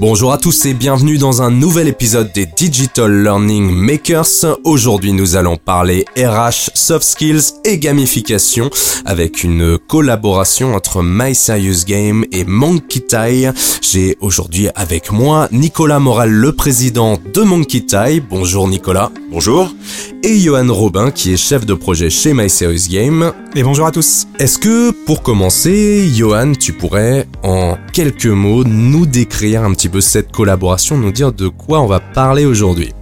[0.00, 4.46] Bonjour à tous et bienvenue dans un nouvel épisode des Digital Learning Makers.
[4.62, 8.70] Aujourd'hui nous allons parler RH, soft skills et gamification
[9.04, 13.48] avec une collaboration entre My Serious Game et Monkey Tie.
[13.82, 18.20] J'ai aujourd'hui avec moi Nicolas Moral, le président de Monkey Tie.
[18.20, 19.10] Bonjour Nicolas.
[19.32, 19.74] Bonjour.
[20.22, 23.32] Et Johan Robin qui est chef de projet chez My Serious Game.
[23.56, 24.28] Et bonjour à tous.
[24.38, 30.30] Est-ce que pour commencer, Johan, tu pourrais en quelques mots nous décrire un petit cette
[30.30, 32.92] collaboration, nous dire de quoi on va parler aujourd'hui.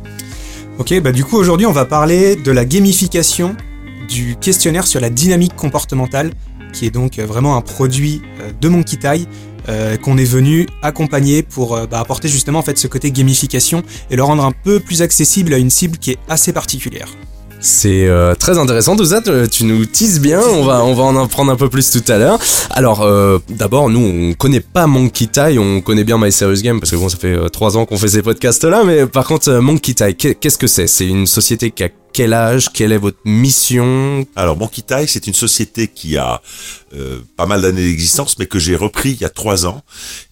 [0.79, 3.57] Ok, bah du coup aujourd'hui on va parler de la gamification
[4.09, 6.33] du questionnaire sur la dynamique comportementale,
[6.73, 9.27] qui est donc euh, vraiment un produit euh, de Monkey Tie
[9.69, 14.17] euh, qu'on est venu accompagner pour bah, apporter justement en fait ce côté gamification et
[14.17, 17.09] le rendre un peu plus accessible à une cible qui est assez particulière.
[17.61, 18.97] C'est euh, très intéressant.
[18.97, 19.21] Tout ça,
[19.51, 22.19] tu nous teases bien, on va, on va en apprendre un peu plus tout à
[22.19, 22.39] l'heure.
[22.71, 26.81] Alors euh, d'abord, nous on connaît pas Monkey Tie, on connaît bien My Serious Game
[26.81, 29.27] parce que bon ça fait euh, trois ans qu'on fait ces podcasts là, mais par
[29.27, 30.87] contre Monkey Tie, qu'est-ce que c'est?
[30.87, 35.35] C'est une société qui a quel âge Quelle est votre mission Alors Tie, c'est une
[35.35, 36.41] société qui a
[37.37, 39.83] pas mal d'années d'existence, mais que j'ai repris il y a trois ans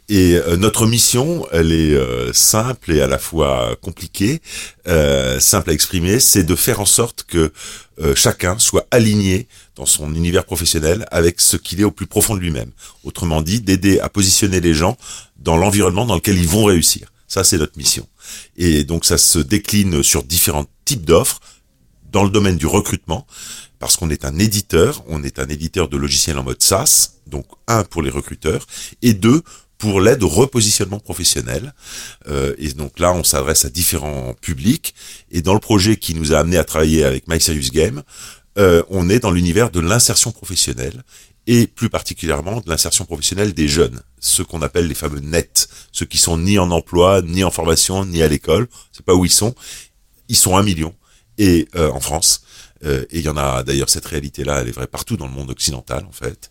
[0.09, 4.43] et euh, notre mission, elle est euh, simple et à la fois compliquée,
[4.87, 7.53] euh, simple à exprimer, c'est de faire en sorte que
[8.17, 12.41] chacun soit aligné dans son univers professionnel avec ce qu'il est au plus profond de
[12.41, 12.73] lui-même.
[13.05, 14.97] Autrement dit, d'aider à positionner les gens
[15.39, 17.13] dans l'environnement dans lequel ils vont réussir.
[17.29, 18.09] Ça, c'est notre mission.
[18.57, 21.41] Et donc, ça se décline sur différents types d'offres
[22.15, 23.27] dans le domaine du recrutement,
[23.81, 27.45] parce qu'on est un éditeur, on est un éditeur de logiciels en mode SaaS, donc
[27.67, 28.67] un pour les recruteurs,
[29.03, 29.43] et deux
[29.79, 31.75] pour l'aide au repositionnement professionnel.
[32.29, 34.95] Euh, et donc là, on s'adresse à différents publics.
[35.33, 38.05] Et dans le projet qui nous a amené à travailler avec My Serious Game,
[38.59, 41.03] euh, on est dans l'univers de l'insertion professionnelle
[41.49, 46.07] et plus particulièrement de l'insertion professionnelle des jeunes, ceux qu'on appelle les fameux nets, ceux
[46.07, 49.33] qui sont ni en emploi, ni en formation, ni à l'école, c'est pas où ils
[49.33, 49.53] sont.
[50.29, 50.95] Ils sont un million
[51.39, 52.43] et euh, en France
[52.87, 55.33] euh, et il y en a d'ailleurs cette réalité-là, elle est vraie partout dans le
[55.33, 56.51] monde occidental en fait.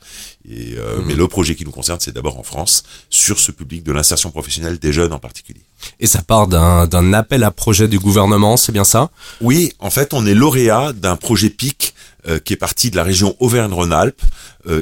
[0.50, 1.06] Et, euh, mhm.
[1.08, 4.32] Mais le projet qui nous concerne, c'est d'abord en France, sur ce public de l'insertion
[4.32, 5.62] professionnelle des jeunes en particulier.
[6.00, 9.10] Et ça part d'un appel à projet du gouvernement, c'est bien ça?
[9.42, 11.94] Oui, en fait, on est lauréat d'un projet PIC
[12.26, 14.22] euh, qui est parti de la région Auvergne-Rhône-Alpes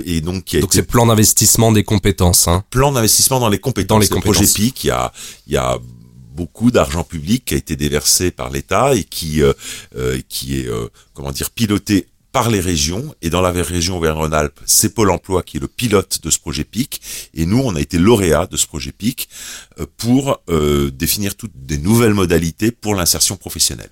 [0.06, 2.48] et donc qui a donc c'est plan d'investissement des compétences.
[2.48, 2.64] Hein?
[2.70, 3.88] Plan d'investissement dans les compétences.
[3.88, 4.36] Dans les compétences.
[4.36, 5.12] projet PIC, il y a,
[5.48, 5.80] il y a
[6.32, 9.54] beaucoup d'argent public qui a été déversé par l'État et qui euh,
[9.96, 14.58] euh, qui est euh, comment dire piloté par les régions et dans la région Auvergne-Rhône-Alpes,
[14.66, 17.02] c'est Pôle Emploi qui est le pilote de ce projet PIC
[17.34, 19.28] et nous on a été lauréat de ce projet PIC
[19.98, 20.40] pour
[20.94, 23.90] définir toutes des nouvelles modalités pour l'insertion professionnelle.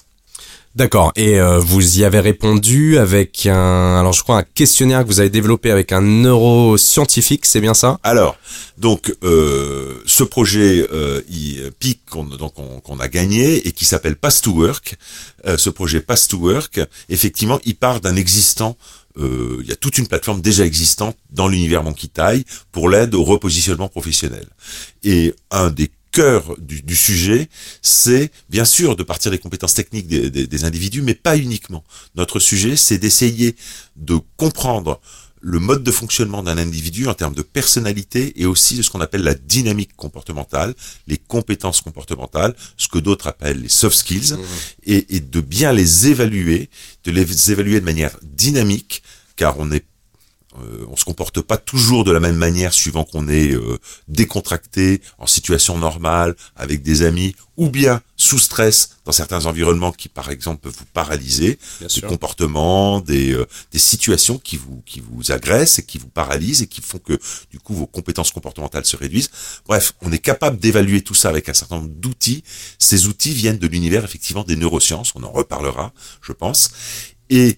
[0.76, 1.12] D'accord.
[1.16, 5.20] Et euh, vous y avez répondu avec un, alors je crois un questionnaire que vous
[5.20, 8.00] avez développé avec un neuroscientifique, c'est bien ça?
[8.04, 8.38] Alors,
[8.78, 11.22] donc euh, ce projet euh,
[11.80, 14.96] PIC qu'on a gagné et qui s'appelle Pass to Work,
[15.48, 16.80] euh, ce projet Pass to Work,
[17.10, 18.78] effectivement, il part d'un existant
[19.22, 23.26] il y a toute une plateforme déjà existante dans l'univers Monkey Tie pour l'aide au
[23.26, 24.46] repositionnement professionnel.
[25.04, 27.50] Et un des cœur du, sujet,
[27.82, 31.84] c'est bien sûr de partir des compétences techniques des, individus, mais pas uniquement.
[32.16, 33.56] Notre sujet, c'est d'essayer
[33.96, 35.00] de comprendre
[35.42, 39.00] le mode de fonctionnement d'un individu en termes de personnalité et aussi de ce qu'on
[39.00, 40.76] appelle la dynamique comportementale,
[41.08, 44.38] les compétences comportementales, ce que d'autres appellent les soft skills, mmh.
[44.88, 46.70] et, et, de bien les évaluer,
[47.06, 49.02] de les évaluer de manière dynamique,
[49.38, 49.86] car on n'est
[50.62, 53.78] euh, on se comporte pas toujours de la même manière suivant qu'on est euh,
[54.08, 60.10] décontracté, en situation normale, avec des amis, ou bien sous stress dans certains environnements qui,
[60.10, 65.32] par exemple, peuvent vous paralyser, des comportements, des, euh, des situations qui vous qui vous
[65.32, 67.20] agressent et qui vous paralysent et qui font que
[67.52, 69.30] du coup vos compétences comportementales se réduisent.
[69.66, 72.44] Bref, on est capable d'évaluer tout ça avec un certain nombre d'outils.
[72.78, 75.14] Ces outils viennent de l'univers effectivement des neurosciences.
[75.16, 76.72] On en reparlera, je pense.
[77.30, 77.58] Et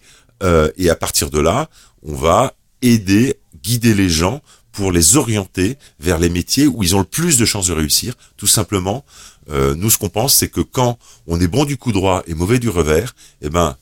[0.75, 1.69] et à partir de là,
[2.01, 6.99] on va aider, guider les gens pour les orienter vers les métiers où ils ont
[6.99, 8.13] le plus de chances de réussir.
[8.37, 9.03] Tout simplement,
[9.49, 10.97] euh, nous ce qu'on pense, c'est que quand
[11.27, 13.75] on est bon du coup droit et mauvais du revers, eh ben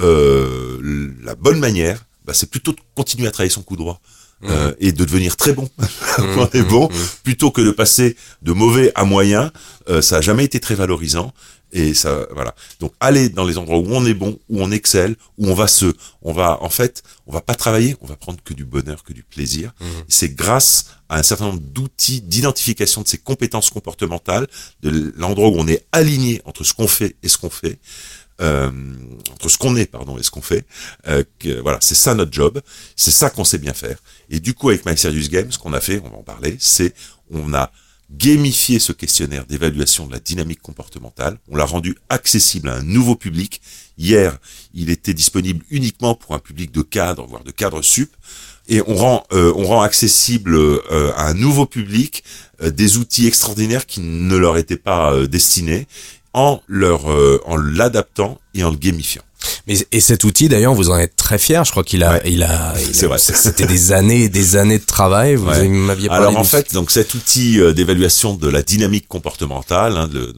[0.00, 4.00] euh, la bonne manière, bah, c'est plutôt de continuer à travailler son coup droit.
[4.42, 4.48] Mmh.
[4.50, 5.66] Euh, et de devenir très bon
[6.16, 6.94] quand on est bon, mmh.
[7.24, 9.50] plutôt que de passer de mauvais à moyen,
[9.88, 11.32] euh, ça a jamais été très valorisant.
[11.72, 12.54] Et ça, voilà.
[12.80, 15.66] Donc, aller dans les endroits où on est bon, où on excelle, où on va
[15.66, 15.92] se,
[16.22, 19.12] on va, en fait, on va pas travailler, on va prendre que du bonheur, que
[19.12, 19.72] du plaisir.
[19.80, 19.84] Mmh.
[20.08, 24.46] C'est grâce à un certain nombre d'outils d'identification de ces compétences comportementales,
[24.82, 27.78] de l'endroit où on est aligné entre ce qu'on fait et ce qu'on fait,
[28.40, 28.70] euh,
[29.32, 30.66] entre ce qu'on est, pardon, et ce qu'on fait.
[31.08, 32.60] Euh, que, voilà, c'est ça notre job,
[32.94, 33.98] c'est ça qu'on sait bien faire.
[34.30, 36.56] Et du coup, avec My Serious Game, ce qu'on a fait, on va en parler,
[36.60, 36.94] c'est
[37.30, 37.70] on a
[38.10, 41.38] gamifié ce questionnaire d'évaluation de la dynamique comportementale.
[41.48, 43.60] On l'a rendu accessible à un nouveau public.
[43.98, 44.38] Hier,
[44.74, 48.14] il était disponible uniquement pour un public de cadres, voire de cadres sup.
[48.68, 52.24] Et on rend, euh, on rend accessible euh, à un nouveau public
[52.62, 55.86] euh, des outils extraordinaires qui ne leur étaient pas destinés
[56.32, 57.06] en leur,
[57.46, 59.22] en l'adaptant et en le gamifiant.
[59.66, 61.64] Mais et cet outil d'ailleurs, vous en êtes très fier.
[61.64, 62.74] Je crois qu'il a, il a.
[63.18, 65.34] C'était des années, et des années de travail.
[65.34, 66.26] Vous m'aviez parlé.
[66.26, 70.34] Alors en fait, donc cet outil euh, d'évaluation de la dynamique comportementale, hein, de,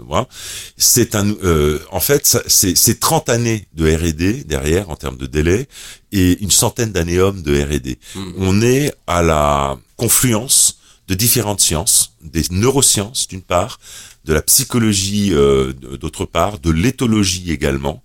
[0.76, 5.26] c'est un, euh, en fait, c'est c'est 30 années de R&D derrière en termes de
[5.26, 5.68] délai
[6.12, 7.98] et une centaine d'années hommes de R&D.
[8.14, 8.32] Hmm.
[8.38, 10.78] On est à la confluence
[11.08, 13.80] de différentes sciences, des neurosciences d'une part,
[14.24, 18.02] de la psychologie euh, d'autre part, de l'éthologie également,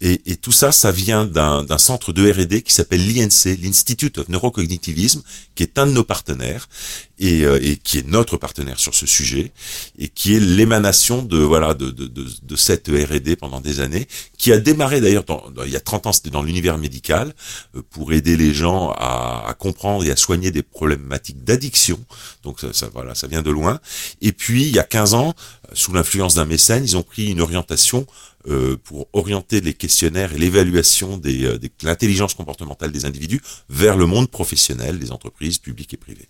[0.00, 4.28] et, et, tout ça, ça vient d'un centre de R&D qui s'appelle l'INC, l'Institute of
[4.30, 5.20] Neurocognitivism,
[5.54, 6.68] qui est un de nos partenaires
[7.18, 9.52] et, euh, et, qui est notre partenaire sur ce sujet
[9.98, 14.08] et qui est l'émanation de voilà de, de, de, de cette R&D pendant des années,
[14.38, 15.24] qui a démarré d'ailleurs
[15.66, 17.34] il y a 30 ans, c'était dans l'univers médical
[17.76, 22.00] euh, pour aider les gens à, à, comprendre et à soigner des problématiques d'addiction.
[22.42, 23.80] Donc ça, ça, voilà, ça vient de loin.
[24.22, 25.34] Et puis il y a 15 ans,
[25.72, 28.06] sous l'influence d'un mécène, ils ont pris une orientation
[28.48, 33.96] euh, pour orienter les questionnaires et l'évaluation des, euh, de l'intelligence comportementale des individus vers
[33.96, 36.28] le monde professionnel, des entreprises publiques et privées.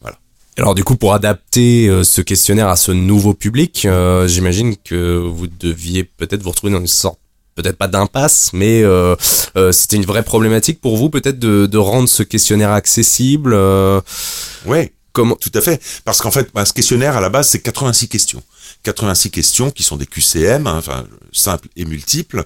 [0.00, 0.18] Voilà.
[0.56, 3.86] Alors du coup, pour adapter euh, ce questionnaire à ce nouveau public,
[4.26, 7.18] j'imagine que vous deviez peut-être vous retrouver dans une sorte
[7.58, 9.16] peut-être pas d'impasse, mais euh,
[9.72, 13.52] c'était une vraie problématique pour vous, peut-être de, de, rendre ce questionnaire accessible.
[13.52, 14.00] Euh...
[14.66, 17.58] Oui, comment Tout à fait, parce qu'en fait, bah, ce questionnaire à la base, c'est
[17.58, 18.42] 86 questions.
[18.82, 22.44] 86 questions qui sont des QCM, hein, enfin simples et multiples,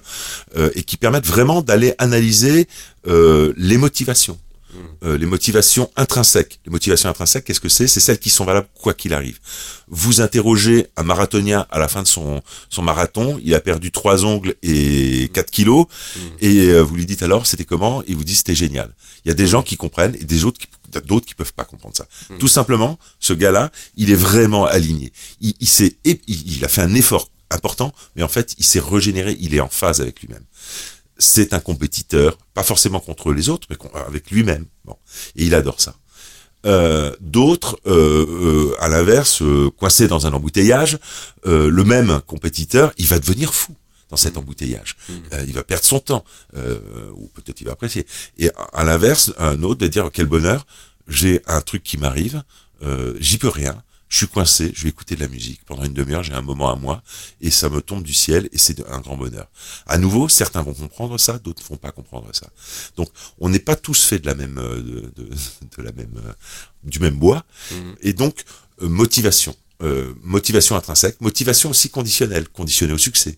[0.57, 2.67] euh, et qui permettent vraiment d'aller analyser
[3.07, 4.37] euh, les motivations.
[4.73, 4.77] Mmh.
[5.05, 6.59] Euh, les motivations intrinsèques.
[6.65, 7.87] Les motivations intrinsèques, qu'est-ce que c'est?
[7.87, 9.39] C'est celles qui sont valables quoi qu'il arrive.
[9.87, 14.25] Vous interrogez un marathonien à la fin de son, son marathon, il a perdu trois
[14.25, 16.19] ongles et 4 kilos, mmh.
[16.41, 18.03] et vous lui dites alors c'était comment?
[18.07, 18.89] Il vous dit c'était génial.
[19.25, 20.67] Il y a des gens qui comprennent et des autres qui
[21.01, 22.07] d'autres qui peuvent pas comprendre ça.
[22.29, 22.37] Hmm.
[22.37, 25.11] Tout simplement, ce gars-là, il est vraiment aligné.
[25.41, 29.37] Il, il s'est, il, a fait un effort important, mais en fait, il s'est régénéré.
[29.39, 30.43] Il est en phase avec lui-même.
[31.17, 34.65] C'est un compétiteur, pas forcément contre les autres, mais avec lui-même.
[34.85, 34.97] Bon,
[35.35, 35.95] et il adore ça.
[36.65, 38.25] Euh, D'autres, euh,
[38.71, 40.97] euh, à l'inverse, euh, coincés dans un embouteillage,
[41.45, 43.75] euh, le même compétiteur, il va devenir fou
[44.13, 44.95] dans cet embouteillage.
[45.09, 45.13] Hmm.
[45.33, 46.23] Euh, il va perdre son temps,
[46.55, 46.79] euh,
[47.15, 48.05] ou peut-être il va apprécier.
[48.37, 50.67] Et à, l'inverse, un autre de dire quel bonheur,
[51.07, 52.43] j'ai un truc qui m'arrive,
[52.83, 55.95] euh, j'y peux rien, je suis coincé, je vais écouter de la musique pendant une
[55.95, 57.01] demi-heure, j'ai un moment à moi
[57.41, 59.47] et ça me tombe du ciel et c'est un grand bonheur.
[59.87, 62.47] À nouveau, certains vont comprendre ça, d'autres ne vont pas comprendre ça.
[62.95, 65.29] Donc, on n'est pas tous faits de la même, de, de,
[65.77, 66.21] de la même,
[66.83, 67.93] du même bois hmm.
[68.01, 68.43] et donc
[68.79, 69.55] motivation.
[69.81, 73.37] Euh, motivation intrinsèque, motivation aussi conditionnelle, conditionnée au succès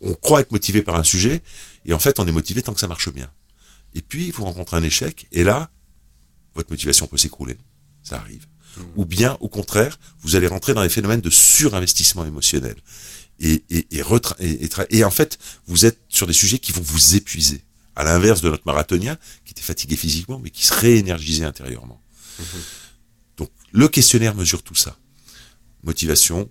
[0.00, 1.42] on croit être motivé par un sujet,
[1.84, 3.30] et en fait, on est motivé tant que ça marche bien.
[3.94, 5.70] Et puis, vous rencontrez un échec, et là,
[6.54, 7.56] votre motivation peut s'écrouler.
[8.02, 8.46] Ça arrive.
[8.76, 8.82] Mmh.
[8.96, 12.76] Ou bien, au contraire, vous allez rentrer dans les phénomènes de surinvestissement émotionnel.
[13.40, 14.02] Et, et, et,
[14.40, 17.62] et, et, en fait, vous êtes sur des sujets qui vont vous épuiser.
[17.96, 22.00] À l'inverse de notre marathonien, qui était fatigué physiquement, mais qui se réénergisait intérieurement.
[22.38, 22.42] Mmh.
[23.38, 24.96] Donc, le questionnaire mesure tout ça.
[25.82, 26.50] Motivation,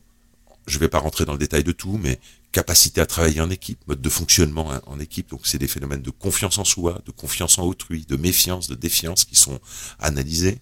[0.67, 2.19] je ne vais pas rentrer dans le détail de tout, mais
[2.51, 5.29] capacité à travailler en équipe, mode de fonctionnement hein, en équipe.
[5.29, 8.75] Donc c'est des phénomènes de confiance en soi, de confiance en autrui, de méfiance, de
[8.75, 9.59] défiance qui sont
[9.99, 10.59] analysés.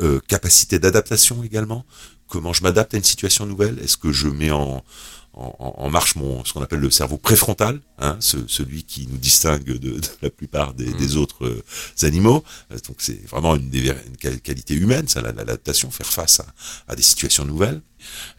[0.00, 1.84] Euh, capacité d'adaptation également.
[2.28, 3.78] Comment je m'adapte à une situation nouvelle?
[3.80, 4.84] Est-ce que je mets en,
[5.32, 10.00] en, marche mon ce qu'on appelle le cerveau préfrontal, hein, celui qui nous distingue de,
[10.22, 11.18] la plupart des, mmh.
[11.18, 11.64] autres euh,
[12.02, 12.44] animaux?
[12.70, 16.46] Euh, donc c'est vraiment une, une, qualité humaine, ça, l'adaptation, faire face à,
[16.86, 17.80] à des situations nouvelles.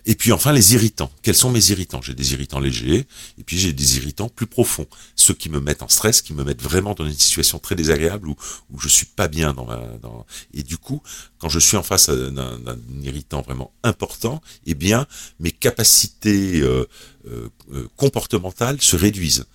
[0.06, 1.12] Et puis enfin les irritants.
[1.22, 2.02] Quels sont mes irritants?
[2.02, 3.06] J'ai des irritants légers
[3.38, 4.88] et puis j'ai des irritants plus profonds.
[5.16, 8.28] Ceux qui me mettent en stress, qui me mettent vraiment dans une situation très désagréable
[8.28, 8.36] où,
[8.72, 9.78] où je suis pas bien dans ma...
[10.02, 10.26] Dans...
[10.54, 11.02] Et du coup,
[11.38, 15.08] quand je suis en face d'un irritant vraiment important, eh bien
[15.40, 16.86] mes capacités euh,
[17.28, 19.46] euh, euh comportementales se réduisent.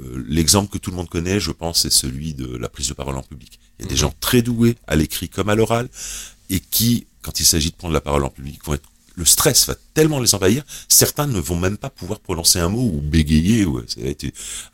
[0.00, 2.94] Euh, l'exemple que tout le monde connaît, je pense, c'est celui de la prise de
[2.94, 3.60] parole en public.
[3.78, 3.98] Il y a des mmh.
[3.98, 5.88] gens très doués à l'écrit comme à l'oral
[6.50, 9.66] et qui, quand il s'agit de prendre la parole en public, vont être le stress
[9.66, 13.66] va tellement les envahir, certains ne vont même pas pouvoir prononcer un mot ou bégayer.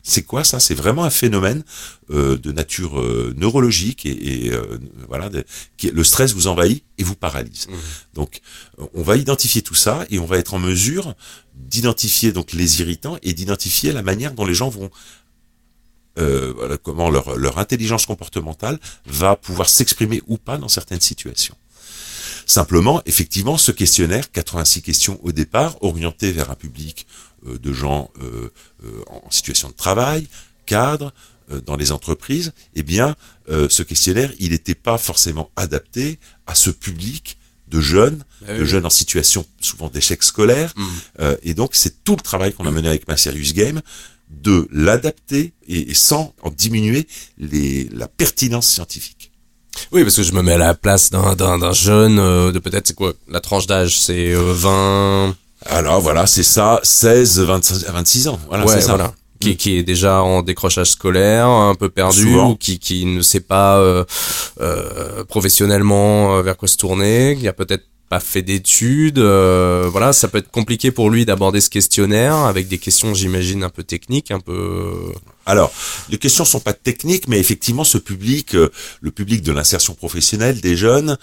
[0.03, 0.59] C'est quoi ça?
[0.59, 1.63] C'est vraiment un phénomène
[2.09, 5.29] euh, de nature euh, neurologique et, et euh, voilà,
[5.77, 7.67] qui, le stress vous envahit et vous paralyse.
[7.67, 7.73] Mmh.
[8.15, 8.41] Donc,
[8.93, 11.13] on va identifier tout ça et on va être en mesure
[11.55, 14.89] d'identifier donc les irritants et d'identifier la manière dont les gens vont
[16.19, 21.55] euh, voilà, comment leur, leur intelligence comportementale va pouvoir s'exprimer ou pas dans certaines situations.
[22.51, 27.07] Simplement, effectivement, ce questionnaire, 86 questions au départ, orienté vers un public
[27.47, 28.51] euh, de gens euh,
[28.83, 30.27] euh, en situation de travail,
[30.65, 31.13] cadres,
[31.65, 33.15] dans les entreprises, eh bien,
[33.47, 36.17] ce questionnaire, il n'était pas forcément adapté
[36.47, 40.73] à ce public de jeunes, bah de jeunes en situation souvent d'échec scolaire.
[40.77, 41.23] Mmh.
[41.43, 43.81] et donc, c'est tout le travail qu'on a mené avec ma Serious Game
[44.29, 47.05] de l'adapter et, sans en diminuer
[47.37, 49.20] les, la pertinence scientifique.
[49.91, 52.17] Oui, parce que je me mets à la place d'un jeune
[52.51, 55.35] de peut-être, c'est quoi, la tranche d'âge, c'est 20...
[55.67, 58.39] Alors voilà, c'est ça, 16, 26 ans.
[58.47, 58.95] Voilà, c'est ça.
[58.95, 59.13] Voilà.
[59.39, 63.39] Qui, qui, est déjà en décrochage scolaire, un peu perdu, ou qui, qui ne sait
[63.39, 64.03] pas euh,
[64.59, 70.13] euh, professionnellement euh, vers quoi se tourner, qui a peut-être pas fait d'études, euh, voilà,
[70.13, 73.83] ça peut être compliqué pour lui d'aborder ce questionnaire avec des questions, j'imagine, un peu
[73.83, 74.91] techniques, un peu
[75.51, 75.73] alors,
[76.09, 78.69] les questions sont pas techniques, mais effectivement, ce public, euh,
[79.01, 81.17] le public de l'insertion professionnelle des jeunes,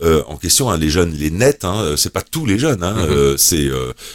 [0.00, 2.82] euh, en question, hein, les jeunes, les nets, hein, euh, c'est pas tous les jeunes,
[2.82, 3.36] hein, mhm.
[3.36, 3.70] c'est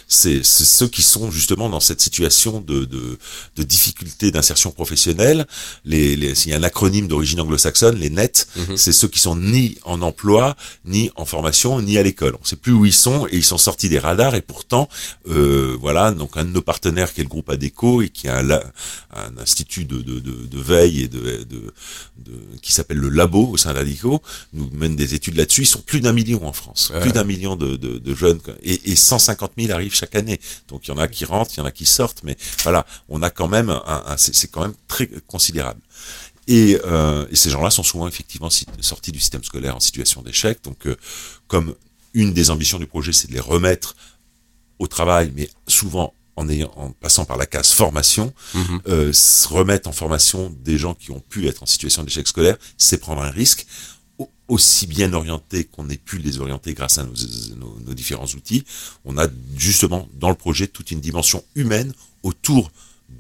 [0.07, 3.19] c'est ceux qui sont justement dans cette situation de de,
[3.57, 5.45] de difficulté d'insertion professionnelle.
[5.85, 8.75] Les, les, il y a un acronyme d'origine anglo-saxonne, les nets, mhm.
[8.75, 12.35] c'est ceux qui sont ni en emploi, ni en formation, ni à l'école.
[12.41, 14.89] On sait plus où ils sont et ils sont sortis des radars et pourtant,
[15.25, 18.49] voilà, donc un de nos partenaires qui est le groupe Adeco et qui a un,
[18.49, 21.73] un institut de, de, de, veille et de, de
[22.61, 24.21] qui s'appelle le Labo au sein d'Alico,
[24.53, 25.63] nous mène des études là-dessus.
[25.63, 28.95] Ils sont plus d'un million en France, plus d'un million de, de, jeunes et, et
[28.95, 30.39] 150 000 arrivent chaque année.
[30.67, 32.85] Donc il y en a qui rentrent, il y en a qui sortent, mais voilà,
[33.09, 35.81] on a quand même un, c'est quand même très considérable.
[36.47, 38.49] Et, euh, et ces gens-là sont souvent effectivement
[38.79, 40.63] sortis du système scolaire en situation d'échec.
[40.63, 40.95] Donc, euh,
[41.47, 41.75] comme
[42.15, 43.95] une des ambitions du projet, c'est de les remettre
[44.79, 48.81] au travail, mais souvent en, ayant, en passant par la case formation, mhm.
[48.87, 52.57] euh, se remettre en formation des gens qui ont pu être en situation d'échec scolaire,
[52.77, 53.65] c'est prendre un risque
[54.47, 58.63] aussi bien orienté qu'on ait pu les orienter grâce à nos, différents outils.
[59.05, 61.93] On a justement dans le projet toute une dimension humaine
[62.23, 62.71] autour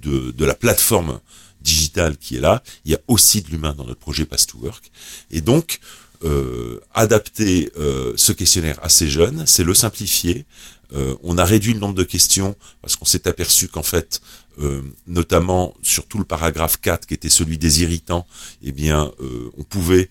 [0.01, 1.19] de, de la plateforme
[1.61, 2.63] digitale qui est là.
[2.85, 4.91] Il y a aussi de l'humain dans notre projet Pass to Work.
[5.29, 5.79] Et donc,
[6.25, 10.45] euh, adapter euh, ce questionnaire à ces jeunes, c'est le simplifier,
[10.93, 14.21] euh, on a réduit le nombre de questions parce qu'on s'est aperçu qu'en fait,
[14.59, 18.25] euh, notamment sur tout le paragraphe 4 qui était celui des irritants,
[18.63, 20.09] eh bien, euh, on pouvait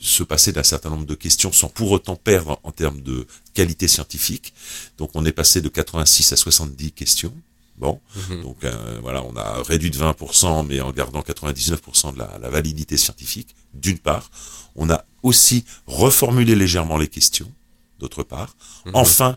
[0.00, 3.24] se passer d'un certain nombre de questions sans pour autant perdre en termes de
[3.54, 4.52] qualité scientifique.
[4.98, 7.32] Donc on est passé de 86 à 70 questions.
[7.78, 8.42] Bon, mhm.
[8.42, 8.56] donc
[9.00, 13.54] voilà, on a réduit de 20%, mais en gardant 99% de la, la validité scientifique,
[13.74, 14.28] d'une part.
[14.74, 17.50] On a aussi reformulé légèrement les questions
[18.02, 18.54] d'autre part.
[18.86, 18.92] Mhm.
[18.94, 19.36] Enfin,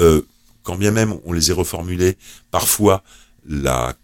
[0.00, 0.22] euh,
[0.64, 2.16] quand bien même on les ait reformulés,
[2.50, 3.02] parfois
[3.46, 3.94] la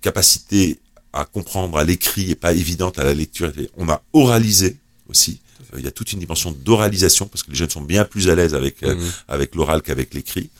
[0.00, 0.80] capacité
[1.12, 3.52] à comprendre à l'écrit est pas évidente à la lecture.
[3.76, 4.76] On a oralisé
[5.08, 5.40] aussi.
[5.72, 8.28] Euh, il y a toute une dimension d'oralisation parce que les jeunes sont bien plus
[8.28, 9.12] à l'aise avec euh, mhm.
[9.28, 10.50] avec l'oral qu'avec l'écrit.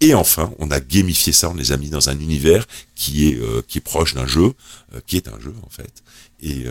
[0.00, 3.38] Et enfin, on a gamifié ça, on les a mis dans un univers qui est
[3.66, 4.54] qui est proche d'un jeu,
[5.06, 6.02] qui est un jeu en fait.
[6.42, 6.64] Et,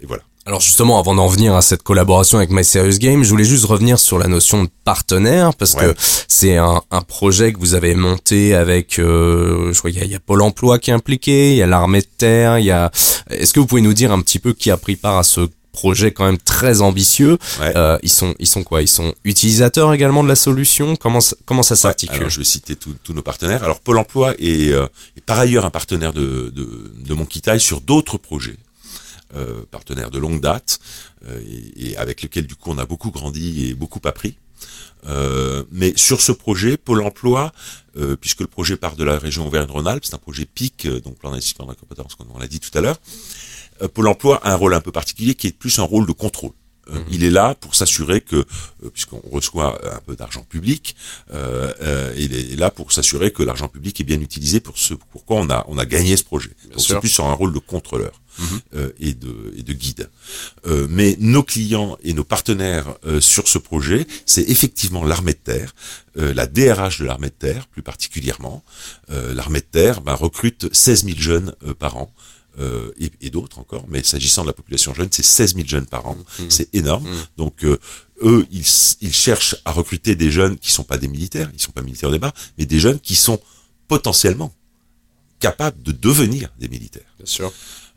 [0.00, 0.22] et voilà.
[0.46, 3.66] Alors justement, avant d'en venir à cette collaboration avec My Serious Game, je voulais juste
[3.66, 5.94] revenir sur la notion de partenaire parce que
[6.28, 10.14] c'est un, un, projet que vous avez monté avec, euh, je crois qu'il y, y,
[10.14, 12.90] a Pôle Emploi qui est impliqué, il y a l'armée de terre, il y a.
[13.28, 15.42] Est-ce que vous pouvez nous dire un petit peu qui a pris part à ce
[15.72, 17.38] projet quand même très ambitieux.
[17.60, 18.82] Euh, ils sont, ils sont quoi?
[18.82, 20.96] Ils sont utilisateurs également de la solution?
[20.96, 22.28] Comment ça, comment ça s'articule?
[22.28, 23.62] Je vais citer tous nos partenaires.
[23.62, 24.86] Alors Pôle Emploi est, euh,
[25.16, 28.56] est, par ailleurs un partenaire de, de, de Monkey sur d'autres projets.
[29.36, 30.80] Euh, partenaire de longue date
[31.28, 31.40] euh,
[31.76, 34.36] et, avec lequel du coup on a beaucoup grandi et beaucoup appris.
[35.06, 37.52] Euh, mais sur ce projet, Pôle Emploi,
[38.20, 41.66] puisque le projet part de la région Auvergne-Rhône-Alpes, c'est un projet PIC, donc plan d'investissement
[41.66, 42.98] de la compétence, comme on l'a dit tout à l'heure.
[43.88, 46.52] Pôle Emploi a un rôle un peu particulier qui est plus un rôle de contrôle.
[46.90, 47.04] Mhm.
[47.10, 48.44] Il est là pour s'assurer que,
[48.92, 50.96] puisqu'on reçoit un peu d'argent public,
[51.32, 55.36] euh, il est là pour s'assurer que l'argent public est bien utilisé pour ce pourquoi
[55.36, 56.50] on a on a gagné ce projet.
[56.70, 58.12] Donc c'est plus sur un rôle de contrôleur.
[58.38, 58.60] Mhm.
[58.74, 60.08] Euh, et, de, et de guide.
[60.66, 65.38] Euh, mais nos clients et nos partenaires euh, sur ce projet, c'est effectivement l'armée de
[65.38, 65.74] terre,
[66.16, 68.64] la DRH de l'armée de terre plus particulièrement.
[69.08, 72.12] l'armée de terre ben, recrute 16 000 jeunes par an.
[72.58, 75.86] Euh, et, et d'autres encore, mais s'agissant de la population jeune, c'est 16 000 jeunes
[75.86, 76.50] par an, mhm.
[76.50, 77.04] c'est énorme.
[77.04, 77.16] Mhm.
[77.36, 77.78] Donc eux,
[78.50, 78.66] ils,
[79.00, 82.08] ils, cherchent à recruter des jeunes qui sont pas des militaires, ils sont pas militaires
[82.08, 83.40] au départ, mais des jeunes qui sont
[83.86, 84.52] potentiellement
[85.38, 87.12] capables de devenir des militaires.
[87.18, 87.52] Bien sûr.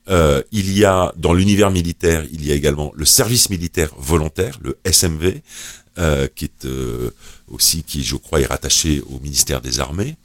[0.10, 4.60] Euh, il y a dans l'univers militaire, il y a également le service militaire volontaire,
[4.62, 5.42] le SMV,
[5.98, 7.12] euh, qui est euh,
[7.54, 10.16] aussi, qui je crois est rattaché au ministère des Armées.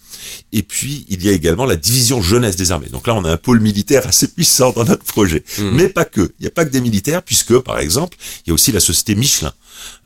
[0.52, 2.88] Et puis il y a également la division jeunesse des armées.
[2.88, 5.70] Donc là, on a un pôle militaire assez puissant dans notre projet, mmh.
[5.70, 6.32] mais pas que.
[6.38, 8.80] Il n'y a pas que des militaires, puisque par exemple, il y a aussi la
[8.80, 9.52] société Michelin.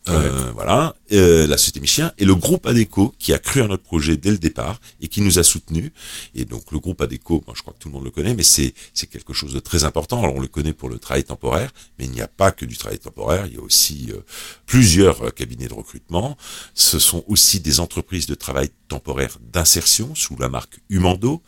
[0.08, 3.84] Euh, voilà, euh, la société Michelin et le groupe Adeco qui a cru à notre
[3.84, 5.92] projet dès le départ et qui nous a soutenus.
[6.34, 8.42] Et donc le groupe Adeco, moi je crois que tout le monde le connaît, mais
[8.42, 10.20] c'est c'est quelque chose de très important.
[10.20, 12.76] Alors on le connaît pour le travail temporaire, mais il n'y a pas que du
[12.76, 13.46] travail temporaire.
[13.46, 14.18] Il y a aussi euh,
[14.66, 16.36] plusieurs euh, cabinets de recrutement.
[16.74, 21.42] Ce sont aussi des entreprises de travail temporaire d'insertion sous la marque Humando.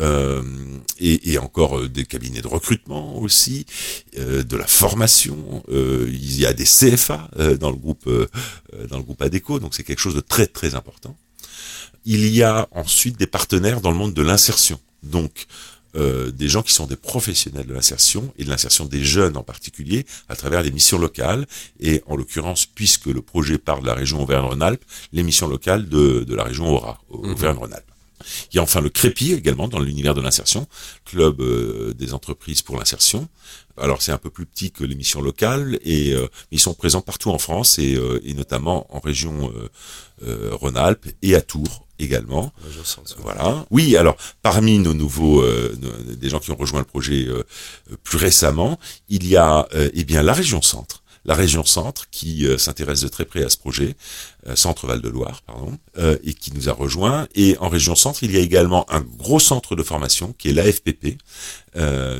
[0.00, 0.42] Euh,
[1.00, 3.66] et, et, encore euh, des cabinets de recrutement aussi,
[4.16, 5.62] euh, de la formation.
[5.68, 8.08] il y a des CFA dans le groupe
[8.90, 11.16] dans le groupe Adeco, donc c'est quelque chose de très très important.
[12.04, 15.46] Il y a ensuite des partenaires dans le monde de l'insertion, donc
[15.96, 19.42] euh, des gens qui sont des professionnels de l'insertion et de l'insertion des jeunes en
[19.42, 21.46] particulier à travers les missions locales
[21.80, 26.24] et en l'occurrence puisque le projet part de la région Auvergne-Rhône-Alpes, les missions locales de,
[26.24, 27.30] de la région Aura, mhm.
[27.30, 27.90] Auvergne-Rhône-Alpes.
[28.52, 30.66] Il y a enfin le Crépi également dans l'univers de l'insertion,
[31.04, 33.28] club euh, des entreprises pour l'insertion.
[33.76, 37.00] Alors c'est un peu plus petit que les missions locales et euh, ils sont présents
[37.00, 39.52] partout en France et, euh, et notamment en région
[40.20, 42.52] Rhône-Alpes et à Tours également.
[43.18, 43.64] Voilà.
[43.70, 47.28] Oui, alors parmi nos nouveaux, des gens qui ont rejoint le projet
[48.02, 52.56] plus récemment, il y a eh bien la région Centre la région Centre qui euh,
[52.56, 53.94] s'intéresse de très près à ce projet,
[54.46, 57.28] euh, Centre Val de Loire, pardon, euh, et qui nous a rejoint.
[57.34, 60.52] Et en région Centre, il y a également un gros centre de formation qui est
[60.52, 61.18] l'AFPP,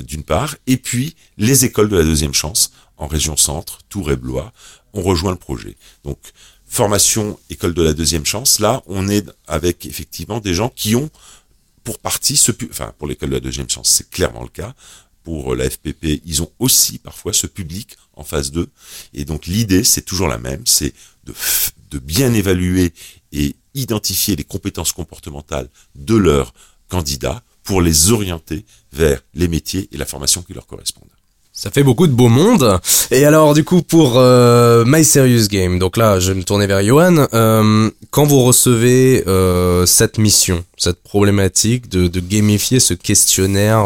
[0.07, 4.17] d'une part, et puis les écoles de la deuxième chance en région Centre, Tours et
[4.17, 4.53] Blois,
[4.93, 5.77] ont rejoint le projet.
[6.05, 6.19] Donc
[6.67, 11.11] formation école de la deuxième chance, là, on est avec effectivement des gens qui ont
[11.83, 14.75] pour partie ce, enfin pour l'école de la deuxième chance, c'est clairement le cas,
[15.29, 18.67] pour la FPP, ils ont aussi parfois ce public en phase 2.
[19.13, 20.95] Et donc l'idée, c'est toujours la même, c'est
[21.25, 22.95] de bien évaluer
[23.33, 26.55] et identifier les compétences comportementales de leurs
[26.89, 31.18] candidats pour les orienter vers les métiers et la formation qui leur correspondent.
[31.61, 32.79] Ça fait beaucoup de beau monde.
[33.11, 36.69] Et alors, du coup, pour euh, My Serious Game, donc là, je vais me tourner
[36.69, 37.27] vers Johan.
[37.35, 43.85] Euh, quand vous recevez euh, cette mission, cette problématique de, de gamifier ce questionnaire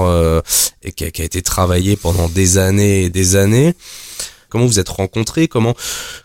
[0.83, 3.75] et qui a, qui a, été travaillé pendant des années et des années,
[4.51, 5.49] comment vous êtes rencontrés?
[5.49, 5.75] Comment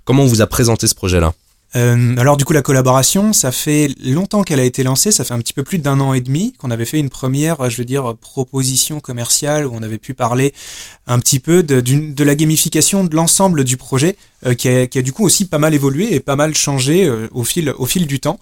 [0.04, 1.32] comment on vous a présenté ce projet-là?
[1.75, 5.34] Euh, alors du coup la collaboration, ça fait longtemps qu'elle a été lancée, ça fait
[5.34, 7.86] un petit peu plus d'un an et demi qu'on avait fait une première, je veux
[7.86, 10.53] dire, proposition commerciale où on avait pu parler
[11.08, 15.01] un petit peu de, la gamification de l'ensemble du projet euh, qui, a, qui, a,
[15.01, 18.08] du coup aussi pas mal évolué et pas mal changé euh, au, fil, au fil
[18.08, 18.39] du temps.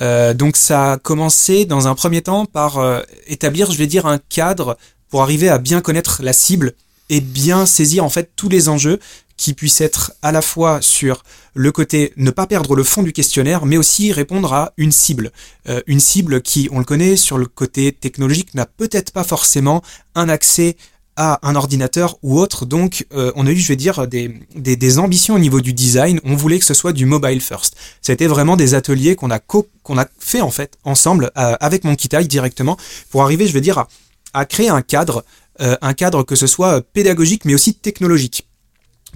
[0.00, 2.78] donc ça a commencé dans un premier temps par
[3.26, 4.78] établir, je vais dire, un cadre
[5.10, 6.74] pour arriver à bien connaître la cible
[7.08, 8.98] et bien saisir en fait tous les enjeux
[9.38, 11.22] qui puissent être à la fois sur
[11.54, 15.32] le côté ne pas perdre le fond du questionnaire, mais aussi répondre à une cible.
[15.68, 19.82] Euh, une cible qui, on le connaît, sur le côté technologique, n'a peut-être pas forcément
[20.16, 20.76] un accès
[21.16, 22.66] à un ordinateur ou autre.
[22.66, 26.20] Donc, euh, on a eu, je vais dire, des, ambitions au niveau du design.
[26.24, 27.76] On voulait que ce soit du mobile first.
[28.02, 32.24] C'était vraiment des ateliers qu'on a qu'on fait en fait ensemble euh, avec mon Kitai
[32.24, 32.76] directement
[33.10, 33.86] pour arriver, je vais dire,
[34.32, 35.24] à créer un cadre,
[35.60, 38.48] un cadre que ce soit pédagogique mais aussi technologique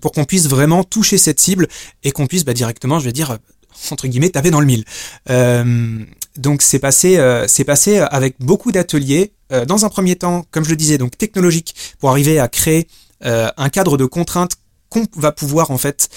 [0.00, 1.68] pour qu'on puisse vraiment toucher cette cible
[2.02, 3.38] et qu'on puisse bah, directement, je vais dire,
[3.90, 4.84] entre guillemets, taper dans le mille.
[5.30, 6.04] Euh,
[6.36, 7.46] donc c'est passé, euh,
[8.10, 9.32] avec beaucoup d'ateliers.
[9.52, 12.88] Euh, dans un premier temps, comme je le disais, donc technologique, pour arriver à créer
[13.24, 14.56] un cadre de contraintes
[14.88, 16.08] qu'on va pouvoir en fait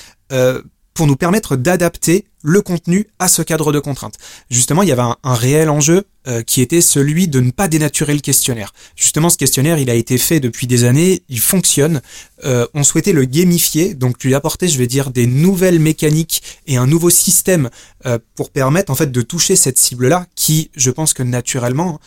[0.96, 4.16] pour nous permettre d'adapter le contenu à ce cadre de contraintes.
[4.50, 8.14] Justement, il y avait un, réel enjeu euh, qui était celui de ne pas dénaturer
[8.14, 8.72] le questionnaire.
[8.96, 12.02] Justement, ce questionnaire, il a été fait depuis des années, il fonctionne.
[12.46, 16.78] Euh, on souhaitait le gamifier, donc lui apporter, je vais dire, des nouvelles mécaniques et
[16.78, 17.70] un nouveau système
[18.06, 22.00] euh, pour permettre en fait de toucher cette cible-là, qui, je pense que naturellement,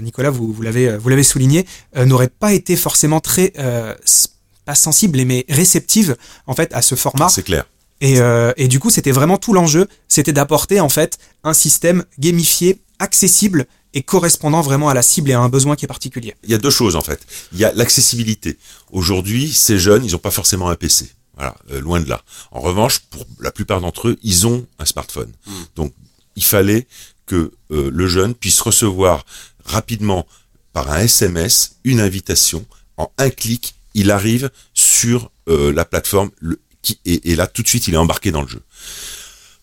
[0.00, 3.52] Nicolas, vous, l'avez souligné, n'aurait pas été forcément très
[4.74, 7.28] sensible mais réceptive en fait à ce format.
[7.28, 7.66] C'est clair.
[8.00, 12.04] Et, euh, et, du coup, c'était vraiment tout l'enjeu, c'était d'apporter en fait un système
[12.18, 16.34] gamifié, accessible et correspondant vraiment à la cible et à un besoin qui est particulier.
[16.44, 17.20] Il y a deux choses en fait.
[17.52, 18.58] Il y a l'accessibilité.
[18.92, 21.10] Aujourd'hui, ces jeunes, ils n'ont pas forcément un PC.
[21.34, 22.22] Voilà, euh, loin de là.
[22.50, 25.32] En revanche, pour la plupart d'entre eux, ils ont un smartphone.
[25.46, 25.52] Hmm.
[25.76, 25.94] Donc,
[26.34, 26.86] il fallait
[27.26, 29.24] que euh, le jeune puisse recevoir
[29.64, 30.26] rapidement
[30.72, 32.66] par un SMS une invitation.
[32.98, 36.30] En un clic, il arrive sur la plateforme.
[36.40, 36.58] Le,
[37.04, 38.62] et, là tout de suite il est embarqué dans le jeu.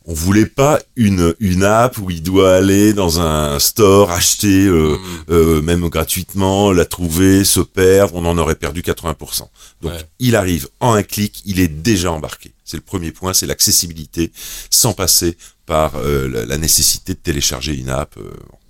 [0.05, 4.97] On voulait pas une une app où il doit aller dans un store acheter euh,
[4.97, 5.25] mm.
[5.29, 9.47] euh, même gratuitement, la trouver, se perdre, on en aurait perdu 80%.
[9.81, 12.53] Donc il arrive en un clic, il est déjà embarqué.
[12.65, 14.31] C'est le premier point, c'est l'accessibilité
[14.69, 18.15] sans passer par euh, la, nécessité de télécharger une app.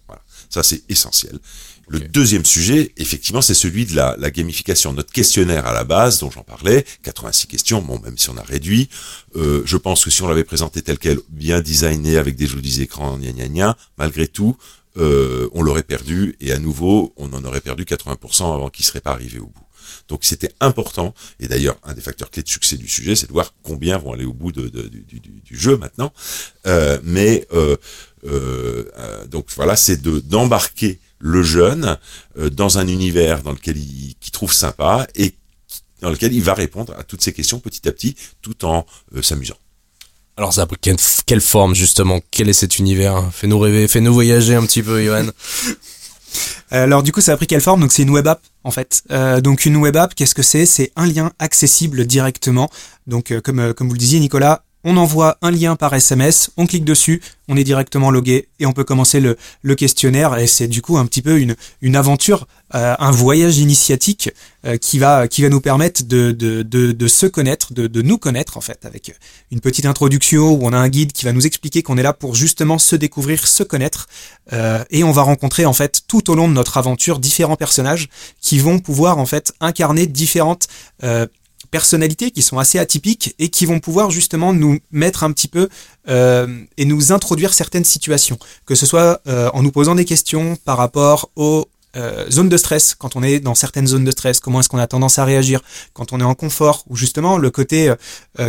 [0.08, 0.22] voilà.
[0.50, 1.40] Ça c'est essentiel.
[1.88, 4.94] Le deuxième sujet, effectivement, c'est celui de la, la, gamification.
[4.94, 8.42] Notre questionnaire à la base, dont j'en parlais, 86 questions, bon, même si on a
[8.42, 8.90] réduit,
[9.36, 12.82] euh, je pense que si on l'avait présenté tel quel, bien designé, avec des jolis
[12.82, 14.58] écrans, gna gna gna, malgré tout,
[14.98, 19.02] euh, on l'aurait perdu, et à nouveau, on en aurait perdu 80% avant qu'il serait
[19.02, 19.64] pas arrivé au bout.
[20.08, 23.32] Donc c'était important, et d'ailleurs un des facteurs clés de succès du sujet, c'est de
[23.32, 26.12] voir combien vont aller au bout de, de, du, du, du, jeu maintenant.
[26.68, 27.78] Euh, mais euh,
[28.26, 31.98] euh, donc voilà, c'est de d'embarquer le jeune
[32.38, 35.36] euh, dans un univers dans lequel il, qu'il trouve sympa et
[36.02, 39.22] dans lequel il va répondre à toutes ces questions petit à petit, tout en euh,
[39.22, 39.56] s'amusant.
[40.36, 42.20] Alors ça a pris quelle, quelle, forme justement?
[42.30, 43.30] Quel est cet univers?
[43.32, 45.28] Fais-nous rêver, fais-nous voyager un petit peu, Johan.
[46.72, 47.82] Alors du coup, ça a pris quelle forme?
[47.82, 49.04] Donc c'est une web app en fait.
[49.12, 50.66] Euh, donc une web app, qu'est-ce que c'est?
[50.66, 52.70] C'est un lien accessible directement.
[53.08, 56.50] Donc euh, comme euh, comme vous le disiez, Nicolas, on envoie un lien par SMS,
[56.58, 60.38] on clique dessus, on est directement logué et on peut commencer le, questionnaire.
[60.38, 64.30] Et c'est du coup un petit peu une, aventure, euh, un voyage initiatique
[64.66, 68.62] euh, qui va qui va nous permettre de, de, se connaître, de, nous connaître en
[68.62, 69.14] fait avec
[69.52, 72.14] une petite introduction où on a un guide qui va nous expliquer qu'on est là
[72.14, 74.08] pour justement se découvrir, se connaître
[74.52, 78.10] euh, et on va rencontrer en fait tout au long de notre aventure différents personnages
[78.42, 80.68] qui vont pouvoir en fait incarner différentes
[81.74, 85.70] personnalités qui sont assez atypiques et qui vont pouvoir justement nous mettre un petit peu
[86.08, 90.56] euh, et nous introduire certaines situations, que ce soit euh, en nous posant des questions
[90.66, 94.40] par rapport aux euh, zones de stress, quand on est dans certaines zones de stress,
[94.40, 95.62] comment est-ce qu'on a tendance à réagir,
[95.94, 97.92] quand on est en confort, ou justement le côté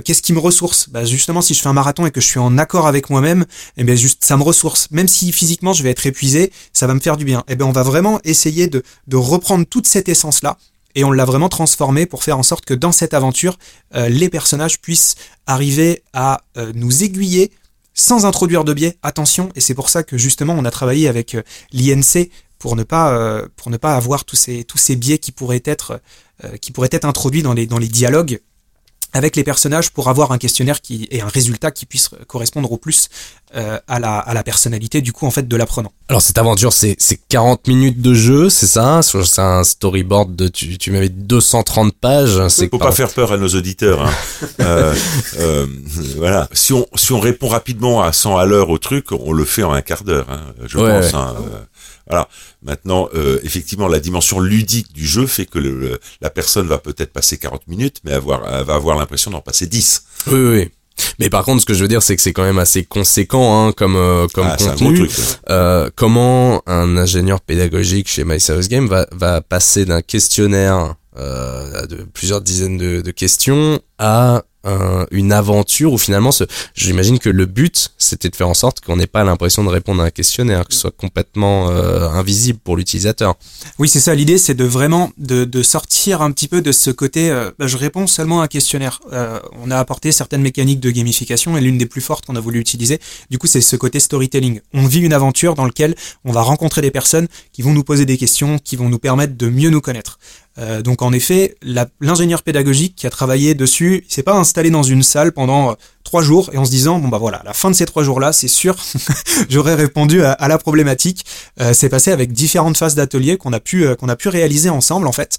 [0.05, 0.91] qu'est-ce qui me ressource?
[0.91, 3.47] Bah, Justement, si je fais un marathon et que je suis en accord avec moi-même,
[3.79, 4.89] eh bien juste ça me ressource.
[4.91, 7.43] Même si physiquement je vais être épuisé, ça va me faire du bien.
[7.49, 10.59] Eh bien on va vraiment essayer de, de reprendre toute cette essence-là
[10.95, 13.59] et on l'a vraiment transformé pour faire en sorte que dans cette aventure,
[13.95, 17.51] euh, les personnages puissent arriver à euh, nous aiguiller
[17.95, 18.99] sans introduire de biais.
[19.03, 22.83] Attention, et c'est pour ça que justement on a travaillé avec euh, l'INC pour ne
[22.83, 26.01] pas ne pas avoir tous ces biais qui pourraient être
[27.05, 28.41] introduits dans les dialogues
[29.15, 32.77] avec les personnages pour avoir un questionnaire qui et un résultat qui puisse correspondre au
[32.77, 33.09] plus
[33.55, 35.93] euh, à, la, à la personnalité du coup en fait de l'apprenant.
[36.09, 39.01] Alors cette aventure c'est c'est 40 minutes de jeu, c'est ça?
[39.03, 43.37] C'est un storyboard de tu, tu m'avais 230 pages, c'est Faut pas faire peur à
[43.37, 44.11] nos auditeurs hein.
[44.61, 44.95] euh,
[45.39, 45.67] euh,
[46.17, 49.45] voilà, si on si on répond rapidement à 100 à l'heure au truc, on le
[49.45, 51.19] fait en un quart d'heure hein, je ouais, pense ouais.
[51.19, 51.61] Hein, euh,
[52.09, 52.29] voilà.
[52.63, 56.79] Maintenant, euh, effectivement, la dimension ludique du jeu fait que le, le, la personne va
[56.79, 60.05] peut-être passer 40 minutes, mais avoir, elle va avoir l'impression d'en passer 10.
[60.29, 60.71] Oui, oui.
[61.19, 63.67] Mais par contre, ce que je veux dire, c'est que c'est quand même assez conséquent
[63.67, 65.09] hein, comme euh, comme ah, contenu.
[65.09, 65.11] Truc,
[65.51, 71.87] euh, comment un ingénieur pédagogique chez My Serious Game va va passer d'un questionnaire euh,
[71.87, 74.43] de plusieurs dizaines de, de questions à un,
[75.11, 76.31] une aventure où finalement,
[76.75, 80.03] j'imagine que le but, c'était de faire en sorte qu'on n'ait pas l'impression de répondre
[80.03, 83.35] à un questionnaire, que ce soit complètement euh, invisible pour l'utilisateur.
[83.79, 84.15] Oui, c'est ça.
[84.15, 87.31] L'idée, c'est de vraiment de, sortir un petit peu de ce côté.
[87.31, 89.01] Euh, bah, je réponds seulement à un questionnaire.
[89.13, 92.41] Euh, on a apporté certaines mécaniques de gamification et l'une des plus fortes qu'on a
[92.41, 94.61] voulu utiliser, du coup, c'est ce côté storytelling.
[94.73, 98.07] On vit une aventure dans laquelle on va rencontrer des personnes qui vont nous poser
[98.07, 100.19] des questions, qui vont nous permettre de mieux nous connaître.
[100.59, 101.57] Euh, donc en effet,
[102.01, 105.75] l'ingénieur pédagogique qui a travaillé dessus, il s'est pas installé dans une salle pendant euh,
[106.03, 108.33] trois jours et en se disant bon bah voilà, la fin de ces trois jours-là,
[108.33, 108.77] c'est sûr,
[109.49, 111.25] j'aurais répondu à, la problématique.
[111.61, 114.71] Euh, c'est passé avec différentes phases d'atelier qu'on a pu euh, qu'on a pu réaliser
[114.71, 115.39] ensemble en fait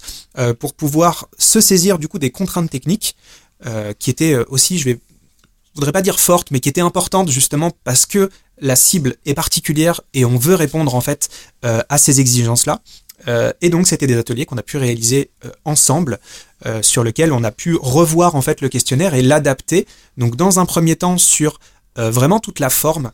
[0.58, 3.16] pour pouvoir se saisir du coup des contraintes techniques
[3.98, 4.98] qui étaient aussi, je vais
[5.74, 8.28] voudrais pas dire fortes, mais qui étaient importantes justement parce que
[8.60, 11.30] la cible est particulière et on veut répondre en fait
[11.62, 12.82] à ces exigences-là.
[13.28, 16.18] Euh, et donc c'était des ateliers qu'on a pu réaliser euh, ensemble,
[16.64, 19.86] euh, sur lesquels on a pu revoir en fait le questionnaire et l'adapter.
[20.16, 21.58] Donc dans un premier temps sur
[21.98, 23.10] vraiment toute la forme,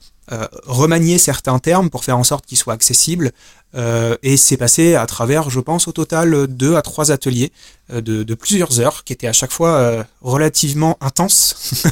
[0.66, 3.31] remanier certains termes pour faire en sorte qu'ils soient accessibles.
[3.75, 7.53] Et c'est passé à travers, je pense, au total deux à trois ateliers
[7.91, 11.85] de, de, plusieurs heures, qui étaient à chaque fois relativement intenses,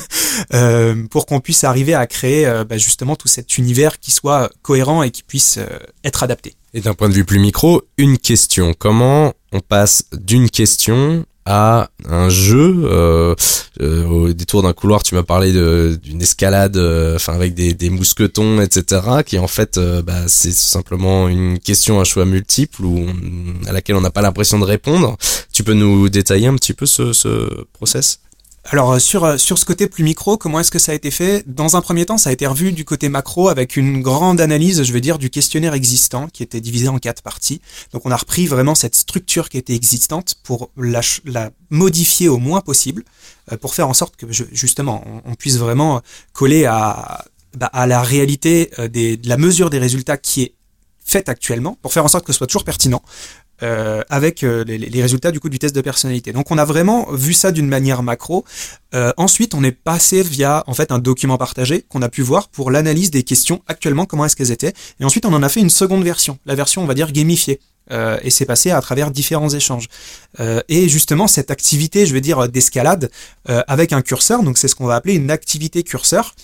[1.10, 5.10] pour qu'on puisse arriver à créer bah, justement tout cet univers qui soit cohérent et
[5.10, 5.58] qui puisse
[6.04, 6.54] être adapté.
[6.72, 8.74] Et d'un point de vue plus micro, une question.
[8.78, 13.34] Comment on passe d'une question à un jeu euh,
[13.80, 17.88] euh, au détour d'un couloir tu m'as parlé d'une escalade euh, enfin avec des, des,
[17.88, 23.06] mousquetons etc qui en fait euh, bah, c'est simplement une question à choix multiple ou
[23.66, 25.16] à laquelle on n'a pas l'impression de répondre.
[25.52, 28.20] Tu peux nous détailler un petit peu ce, ce process?
[28.70, 31.10] Alors euh, sur, euh, sur ce côté plus micro, comment est-ce que ça a été
[31.10, 31.42] fait?
[31.46, 34.82] Dans un premier temps, ça a été revu du côté macro avec une grande analyse,
[34.84, 37.60] je veux dire, du questionnaire existant qui était divisé en quatre parties.
[37.92, 42.38] Donc on a repris vraiment cette structure qui était existante pour la, la modifier au
[42.38, 43.04] moins possible,
[43.50, 46.00] euh, pour faire en sorte que justement on, on puisse vraiment
[46.32, 47.24] coller à,
[47.56, 50.54] bah, à la réalité des, de la mesure des résultats qui est
[51.04, 53.02] faites actuellement pour faire en sorte que ce soit toujours pertinent.
[53.62, 56.32] Euh, avec euh, les, les, résultats du coup du test de personnalité.
[56.32, 58.46] Donc on a vraiment vu ça d'une manière macro.
[58.94, 62.48] Euh, ensuite, on est passé via en fait un document partagé qu'on a pu voir
[62.48, 64.72] pour l'analyse des questions actuellement comment est-ce qu'elles étaient.
[64.98, 67.60] Et ensuite, on en a fait une seconde version, la version on va dire gamifiée.
[67.90, 69.88] Euh, et c'est passé à travers différents échanges.
[70.38, 73.10] Euh, et justement, cette activité, je veux dire, d'escalade
[73.46, 76.34] avec un curseur, donc c'est ce qu'on va appeler une activité curseur,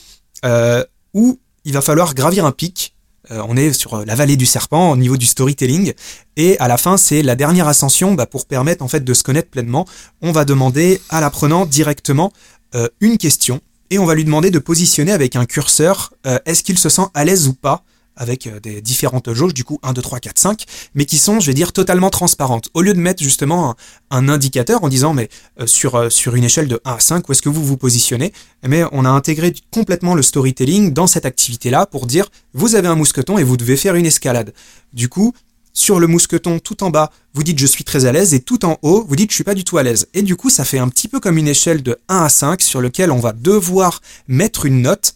[1.15, 2.96] où il va falloir gravir un pic
[3.31, 5.93] euh, on est sur euh, la vallée du serpent au niveau du storytelling.
[6.37, 9.23] Et à la fin, c'est la dernière ascension bah, pour permettre en fait de se
[9.23, 9.87] connaître pleinement.
[10.23, 12.33] On va demander à l'apprenant directement
[12.75, 13.61] euh, une question
[13.91, 16.13] et on va lui demander de positionner avec un curseur
[16.45, 17.85] est-ce qu'il se sent à l'aise ou pas
[18.17, 21.41] avec euh, des différentes jauges, du coup 1, 2, 3, 4, 5, mais qui sont,
[21.41, 22.69] je vais dire, totalement transparentes.
[22.75, 23.75] Au lieu de mettre justement
[24.11, 25.29] un, indicateur en disant, mais
[25.61, 27.77] euh, sur, euh, sur une échelle de 1 à 5, où est-ce que vous vous
[27.77, 28.33] positionnez
[28.67, 32.97] Mais on a intégré complètement le storytelling dans cette activité-là pour dire, vous avez un
[32.97, 34.53] mousqueton et vous devez faire une escalade.
[34.93, 35.33] Du coup,
[35.77, 38.65] sur le mousqueton tout en bas, vous dites je suis très à l'aise et tout
[38.65, 40.09] en haut, vous dites je suis pas du tout à l'aise.
[40.15, 42.63] Et du coup, ça fait un petit peu comme une échelle de 1 à 5
[42.63, 45.15] sur lequel on va devoir mettre une note,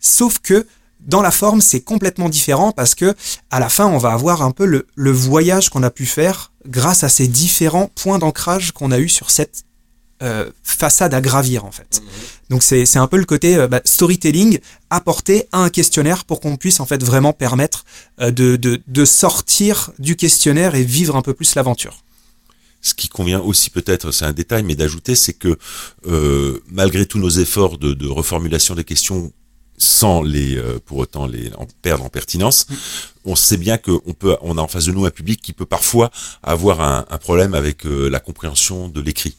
[0.00, 0.66] sauf que
[1.08, 3.14] dans la forme, c'est complètement différent parce que
[3.50, 7.02] à la fin, on va avoir un peu le, voyage qu'on a pu faire grâce
[7.02, 9.64] à ces différents points d'ancrage qu'on a eu sur cette
[10.22, 12.02] euh, façade à gravir en fait.
[12.02, 12.08] Mhm.
[12.50, 14.58] Donc c'est un peu le côté euh, bah, storytelling
[14.90, 17.84] apporté à un questionnaire pour qu'on puisse en fait vraiment permettre
[18.20, 22.04] euh, de, de, sortir du questionnaire et vivre un peu plus l'aventure.
[22.82, 25.58] Ce qui convient aussi peut-être, c'est un détail, mais d'ajouter, c'est que
[26.70, 29.32] malgré tous nos efforts de, de reformulation des questions
[29.78, 32.66] sans les euh, pour autant les en perdre en pertinence.
[33.24, 35.66] On sait bien qu'on peut, on a en face de nous un public qui peut
[35.66, 36.10] parfois
[36.42, 39.36] avoir un, problème avec euh, la compréhension de l'écrit,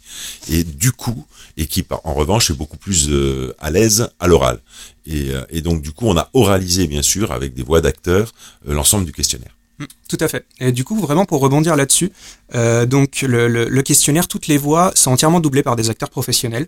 [0.50, 1.26] et du coup,
[1.58, 4.60] et qui en revanche est beaucoup plus euh, à l'aise à l'oral.
[5.06, 8.32] Et, donc du coup, on a oralisé bien sûr avec des voix d'acteurs
[8.64, 9.56] l'ensemble du questionnaire.
[9.80, 10.46] Mmh, tout à fait.
[10.60, 12.12] Et du coup, vraiment pour rebondir là-dessus,
[12.54, 16.68] donc le, questionnaire, toutes les voix sont entièrement doublées par des acteurs professionnels,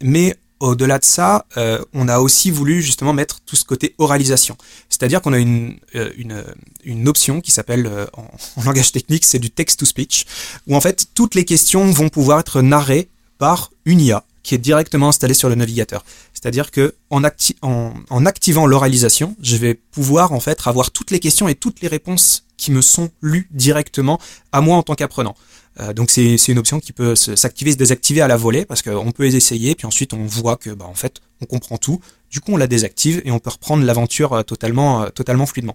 [0.00, 4.56] mais au-delà de ça, euh, on a aussi voulu justement mettre tout ce côté oralisation.
[4.88, 6.44] C'est-à-dire qu'on a une, euh, une,
[6.84, 8.06] une, option qui s'appelle, euh,
[8.56, 10.26] en, langage technique, c'est du text-to-speech,
[10.66, 14.58] où en fait toutes les questions vont pouvoir être narrées par une IA qui est
[14.58, 16.04] directement installée sur le navigateur.
[16.32, 17.22] C'est-à-dire que en,
[17.62, 21.82] en, en activant l'oralisation, je vais pouvoir en fait avoir toutes les questions et toutes
[21.82, 24.18] les réponses qui me sont lues directement
[24.52, 25.36] à moi en tant qu'apprenant.
[25.80, 29.12] Euh, donc c'est une option qui peut s'activer, se désactiver à la volée parce qu'on
[29.12, 32.00] peut les essayer, puis ensuite on voit que bah, en fait on comprend tout.
[32.30, 35.74] Du coup on la désactive et on peut reprendre l'aventure euh, totalement, euh, totalement fluidement.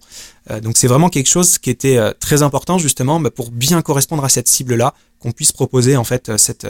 [0.62, 4.30] donc c'est vraiment quelque chose qui était très important justement bah, pour bien correspondre à
[4.30, 6.68] cette cible là, qu'on puisse proposer en fait cette,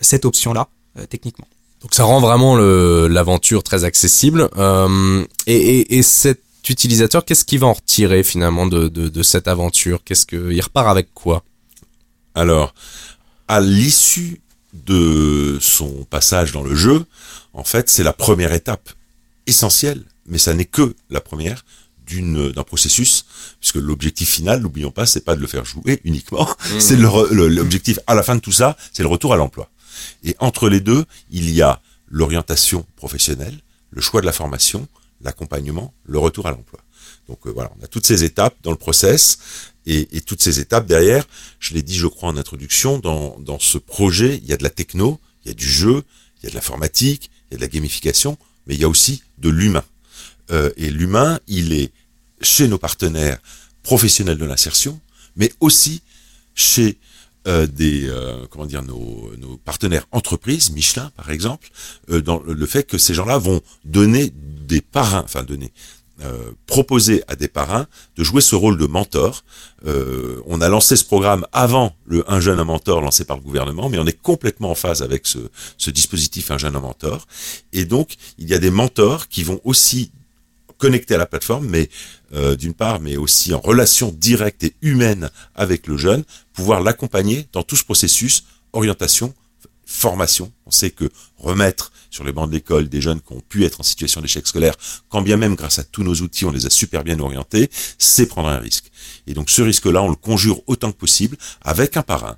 [0.00, 0.68] cette option là
[1.08, 1.46] techniquement.
[1.80, 4.48] Donc ça rend vraiment l'aventure très accessible.
[5.46, 10.02] et cet utilisateur, qu'est-ce qu'il va en retirer finalement de, de, de cette aventure?
[10.04, 11.42] Qu'est-ce qu'il repart avec quoi?
[12.38, 12.72] Alors,
[13.48, 14.40] à l'issue
[14.72, 17.04] de son passage dans le jeu,
[17.52, 18.90] en fait, c'est la première étape
[19.46, 21.64] essentielle, mais ça n'est que la première
[22.10, 23.26] d'un processus,
[23.60, 26.80] puisque l'objectif final, n'oublions pas, c'est pas de le faire jouer uniquement, mmh.
[26.80, 29.68] c'est l'objectif à la fin de tout ça, c'est le retour à l'emploi.
[30.24, 33.58] Et entre les deux, il y a l'orientation professionnelle,
[33.90, 34.88] le choix de la formation,
[35.20, 36.80] l'accompagnement, le retour à l'emploi.
[37.28, 39.38] Donc euh, voilà, on a toutes ces étapes dans le process
[39.88, 41.26] et, toutes ces étapes derrière,
[41.60, 44.62] je l'ai dit, je crois, en introduction, dans, dans ce projet, il y a de
[44.62, 46.02] la techno, il y a du jeu,
[46.40, 48.88] il y a de l'informatique, il y a de la gamification, mais il y a
[48.88, 49.84] aussi de l'humain.
[50.50, 51.90] Euh, et l'humain, il est
[52.42, 53.38] chez nos partenaires
[53.82, 55.00] professionnels de l'insertion,
[55.36, 56.02] mais aussi
[56.54, 56.98] chez
[57.46, 61.70] euh, des euh, comment dire nos, nos, partenaires entreprises, Michelin par exemple,
[62.08, 65.72] dans le fait que ces gens-là vont donner des parrains, enfin donner
[66.20, 69.44] euh, proposer à des parrains de jouer ce rôle de mentor.
[69.86, 73.42] Euh, on a lancé ce programme avant le Un jeune un mentor lancé par le
[73.44, 77.28] gouvernement, mais on est complètement en phase avec ce, dispositif Un jeune un mentor.
[77.72, 80.10] Et donc, il y a des mentors qui vont aussi
[80.76, 81.88] connecter à la plateforme, mais
[82.34, 87.46] euh, d'une part, mais aussi en relation directe et humaine avec le jeune, pouvoir l'accompagner
[87.52, 89.34] dans tout ce processus, orientation,
[89.88, 90.52] formation.
[90.66, 93.80] On sait que remettre sur les bancs de l'école des jeunes qui ont pu être
[93.80, 94.74] en situation d'échec scolaire,
[95.08, 98.26] quand bien même grâce à tous nos outils, on les a super bien orientés, c'est
[98.26, 98.90] prendre un risque.
[99.26, 102.36] Et donc ce risque-là, on le conjure autant que possible avec un parrain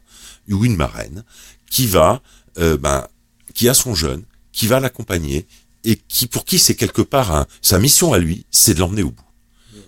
[0.49, 1.25] ou une marraine
[1.71, 2.23] qui va,
[2.59, 3.07] euh, ben,
[3.53, 5.47] qui a son jeune, qui va l'accompagner
[5.83, 9.11] et qui, pour qui c'est quelque part sa mission à lui, c'est de l'emmener au
[9.11, 9.25] bout.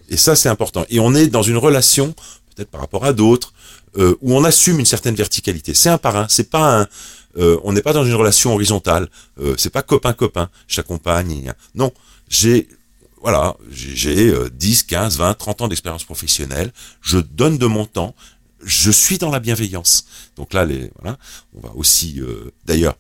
[0.08, 0.84] Et ça, c'est important.
[0.90, 2.12] Et on est dans une relation,
[2.54, 3.52] peut-être par rapport à d'autres,
[3.98, 5.74] euh, où on assume une certaine verticalité.
[5.74, 6.86] C'est un parrain, c'est pas un,
[7.38, 9.08] euh, on n'est pas dans une relation horizontale.
[9.40, 10.50] Euh, c'est pas copain copain.
[10.68, 10.80] Je.
[11.74, 11.92] Non,
[12.28, 12.68] j'ai
[13.22, 18.16] voilà, j'ai 10, 15, 20, 30 ans d'expérience professionnelle, je donne de mon temps,
[18.64, 20.06] je suis dans la bienveillance.
[20.36, 21.18] Donc là, les, voilà,
[21.54, 22.96] on va aussi, euh, d'ailleurs,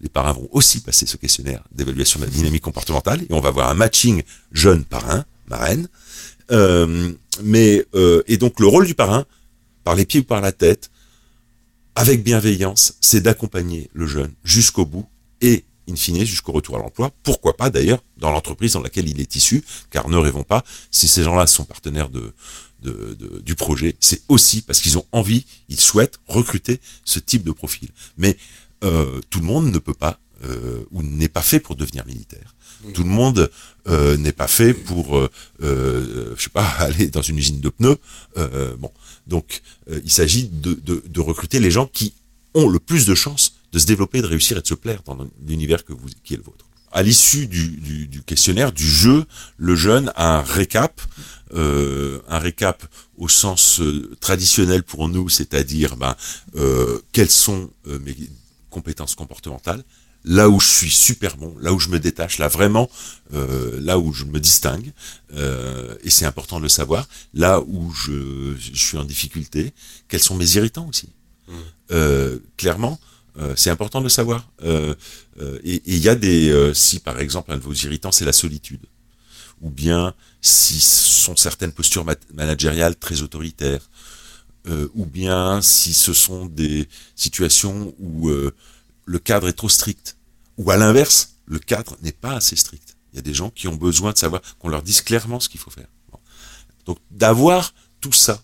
[0.00, 3.48] les parrains vont aussi passer ce questionnaire d'évaluation de la dynamique comportementale et on va
[3.48, 5.88] avoir un matching jeune parrain, marraine.
[6.52, 9.24] Euh, mais euh, et donc le rôle du parrain,
[9.86, 10.90] par les pieds ou par la tête,
[11.94, 15.06] avec bienveillance, c'est d'accompagner le jeune jusqu'au bout
[15.40, 17.12] et in fine jusqu'au retour à l'emploi.
[17.22, 21.06] Pourquoi pas d'ailleurs dans l'entreprise dans laquelle il est issu, car ne rêvons pas, si
[21.06, 22.34] ces gens-là sont partenaires de,
[22.82, 27.52] de, du projet, c'est aussi parce qu'ils ont envie, ils souhaitent recruter ce type de
[27.52, 27.90] profil.
[28.18, 28.36] Mais
[28.82, 32.56] euh, tout le monde ne peut pas euh, ou n'est pas fait pour devenir militaire.
[32.92, 33.50] Tout le monde
[33.88, 35.30] euh, n'est pas fait pour, euh,
[35.62, 37.98] euh, je sais pas, aller dans une usine de pneus.
[38.36, 38.90] Euh, bon,
[39.26, 39.62] donc
[40.04, 42.14] il s'agit de, de, de, recruter les gens qui
[42.54, 45.18] ont le plus de chances de se développer, de réussir et de se plaire dans
[45.46, 46.64] l'univers que vous, qui est le vôtre.
[46.92, 49.24] À l'issue du, du, du, questionnaire, du jeu,
[49.58, 51.00] le jeune a un récap,
[51.54, 52.86] euh, un récap
[53.18, 53.82] au sens
[54.20, 56.16] traditionnel pour nous, c'est-à-dire ben,
[57.12, 58.16] quelles sont mes
[58.70, 59.84] compétences comportementales,
[60.26, 62.90] là où je suis super bon, là où je me détache, là vraiment,
[63.32, 64.92] euh, là où je me distingue,
[65.34, 69.72] euh, et c'est important de le savoir, là où je, je, suis en difficulté,
[70.08, 71.08] quels sont mes irritants aussi.
[71.48, 71.52] Mmh.
[71.92, 72.98] Euh, clairement,
[73.38, 74.48] euh, c'est important de le savoir.
[74.62, 74.94] Euh,
[75.40, 78.32] euh, et il y a des, si par exemple un de vos irritants c'est la
[78.32, 78.84] solitude,
[79.60, 83.88] ou bien si ce sont certaines postures managériales très autoritaires,
[84.94, 90.15] ou bien si ce sont des situations où le cadre est trop strict,
[90.58, 92.96] ou à l'inverse, le cadre n'est pas assez strict.
[93.12, 95.48] Il y a des gens qui ont besoin de savoir qu'on leur dise clairement ce
[95.48, 95.88] qu'il faut faire.
[96.84, 98.42] Donc d'avoir tout ça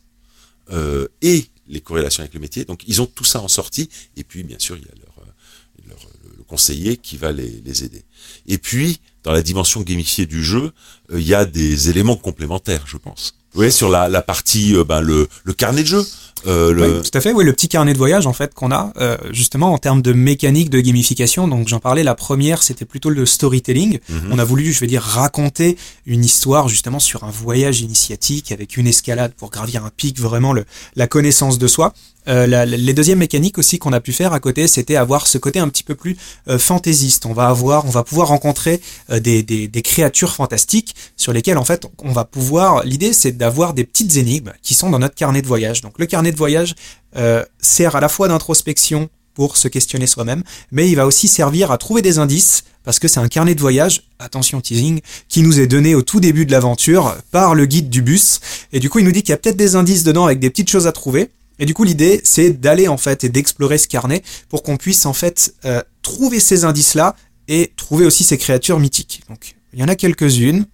[0.70, 4.24] euh, et les corrélations avec le métier, donc ils ont tout ça en sortie, et
[4.24, 5.98] puis bien sûr il y a leur, euh, leur
[6.36, 8.04] le conseiller qui va les, aider.
[8.46, 10.72] Et puis dans la dimension gamifiée du jeu,
[11.12, 13.36] euh, il y a des éléments complémentaires, je pense.
[13.52, 16.04] Vous voyez, sur la, partie, euh, ben, le carnet de jeu,
[16.46, 16.96] euh, le...
[16.96, 19.16] Oui, tout à fait, oui, le petit carnet de voyage en fait qu'on a, euh,
[19.30, 21.48] justement en termes de mécanique de gamification.
[21.48, 23.98] Donc j'en parlais, la première c'était plutôt le storytelling.
[24.08, 24.30] Mhm.
[24.30, 25.76] On a voulu, je vais dire, raconter
[26.06, 30.52] une histoire justement sur un voyage initiatique avec une escalade pour gravir un pic, vraiment
[30.52, 30.64] le,
[30.96, 31.92] la connaissance de soi.
[32.28, 35.38] Euh, la, les deuxièmes mécaniques aussi qu'on a pu faire à côté, c'était avoir ce
[35.38, 36.16] côté un petit peu plus
[36.48, 37.26] euh, fantaisiste.
[37.26, 41.58] On va avoir, on va pouvoir rencontrer euh, des, des, des, créatures fantastiques sur lesquelles
[41.58, 42.84] en fait on va pouvoir.
[42.84, 45.80] L'idée c'est d'avoir des petites énigmes qui sont dans notre carnet de voyage.
[45.80, 46.74] Donc le carnet de voyage
[47.16, 50.42] euh, sert à la fois d'introspection pour se questionner soi-même,
[50.72, 53.60] mais il va aussi servir à trouver des indices parce que c'est un carnet de
[53.60, 57.88] voyage, attention teasing, qui nous est donné au tout début de l'aventure par le guide
[57.88, 58.40] du bus.
[58.72, 60.50] Et du coup, il nous dit qu'il y a peut-être des indices dedans avec des
[60.50, 61.30] petites choses à trouver.
[61.58, 65.06] Et du coup, l'idée, c'est d'aller en fait et d'explorer ce carnet pour qu'on puisse
[65.06, 67.14] en fait euh, trouver ces indices-là
[67.48, 69.22] et trouver aussi ces créatures mythiques.
[69.28, 70.66] Donc, il y en a quelques-unes.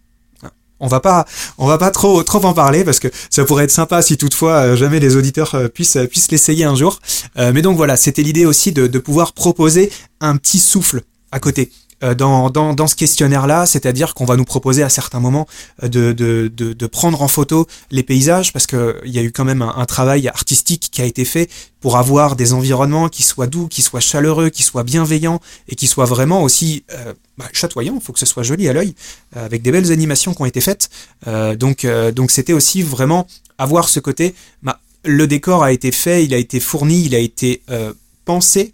[0.81, 1.27] On va pas,
[1.59, 4.53] on va pas trop, trop en parler parce que ça pourrait être sympa si toutefois
[4.53, 7.01] euh, jamais les auditeurs euh, puissent, puissent l'essayer un jour.
[7.37, 11.71] mais donc voilà, c'était l'idée aussi de, de pouvoir proposer un petit souffle à côté.
[12.05, 15.49] Euh, dans, dans, dans, ce questionnaire-là, c'est-à-dire qu'on va nous proposer à certains moments
[15.83, 19.33] euh, de, de, de, de prendre en photo les paysages, parce qu'il y a eu
[19.33, 23.25] quand même un, un, travail artistique qui a été fait pour avoir des environnements qui
[23.25, 27.47] soient doux, qui soient chaleureux, qui soient bienveillants et qui soient vraiment aussi euh, bah,
[27.53, 27.97] chatoyants.
[27.97, 28.95] Il faut que ce soit joli à l'œil,
[29.35, 30.91] avec des belles animations qui ont été faites.
[31.27, 31.85] Euh, donc,
[32.15, 33.27] donc c'était aussi vraiment
[33.59, 34.37] avoir ce côté.
[34.63, 37.63] Bah, le décor a été fait, il a été fourni, il a été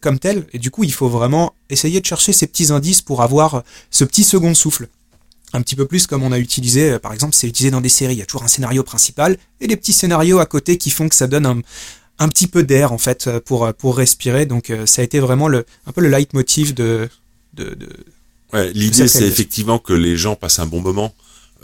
[0.00, 3.22] comme tel, et du coup il faut vraiment essayer de chercher ces petits indices pour
[3.22, 4.88] avoir ce petit second souffle.
[5.52, 7.88] Un petit peu plus comme on a utilisé, euh, par exemple, c'est utilisé dans des
[7.88, 10.90] séries, il y a toujours un scénario principal et les petits scénarios à côté qui
[10.90, 11.60] font que ça donne un,
[12.18, 14.46] un petit peu d'air en fait pour, pour respirer.
[14.46, 17.08] Donc euh, ça a été vraiment le, un peu le leitmotiv de...
[17.52, 17.88] de, de
[18.52, 21.14] ouais, L'idée c'est effectivement que les gens passent un bon moment,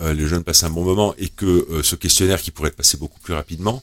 [0.01, 2.97] euh, les jeunes passent un bon moment et que euh, ce questionnaire qui pourrait passer
[2.97, 3.83] beaucoup plus rapidement,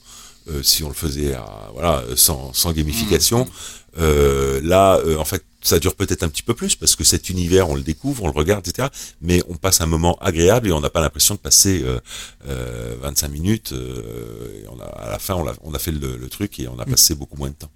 [0.50, 3.48] euh, si on le faisait à, voilà, sans, sans gamification, mmh.
[3.98, 7.30] Euh, là, euh, en fait, ça dure peut-être un petit peu plus parce que cet
[7.30, 8.88] univers, on le découvre, on le regarde, etc.
[9.22, 13.26] Mais on passe un moment agréable et on n'a pas l'impression de passer euh, 25
[13.26, 13.72] euh, minutes.
[13.72, 16.68] et on a, à la fin, on a, on a fait le, le, truc et
[16.68, 16.90] on a mm.
[16.90, 17.70] passé beaucoup moins de temps.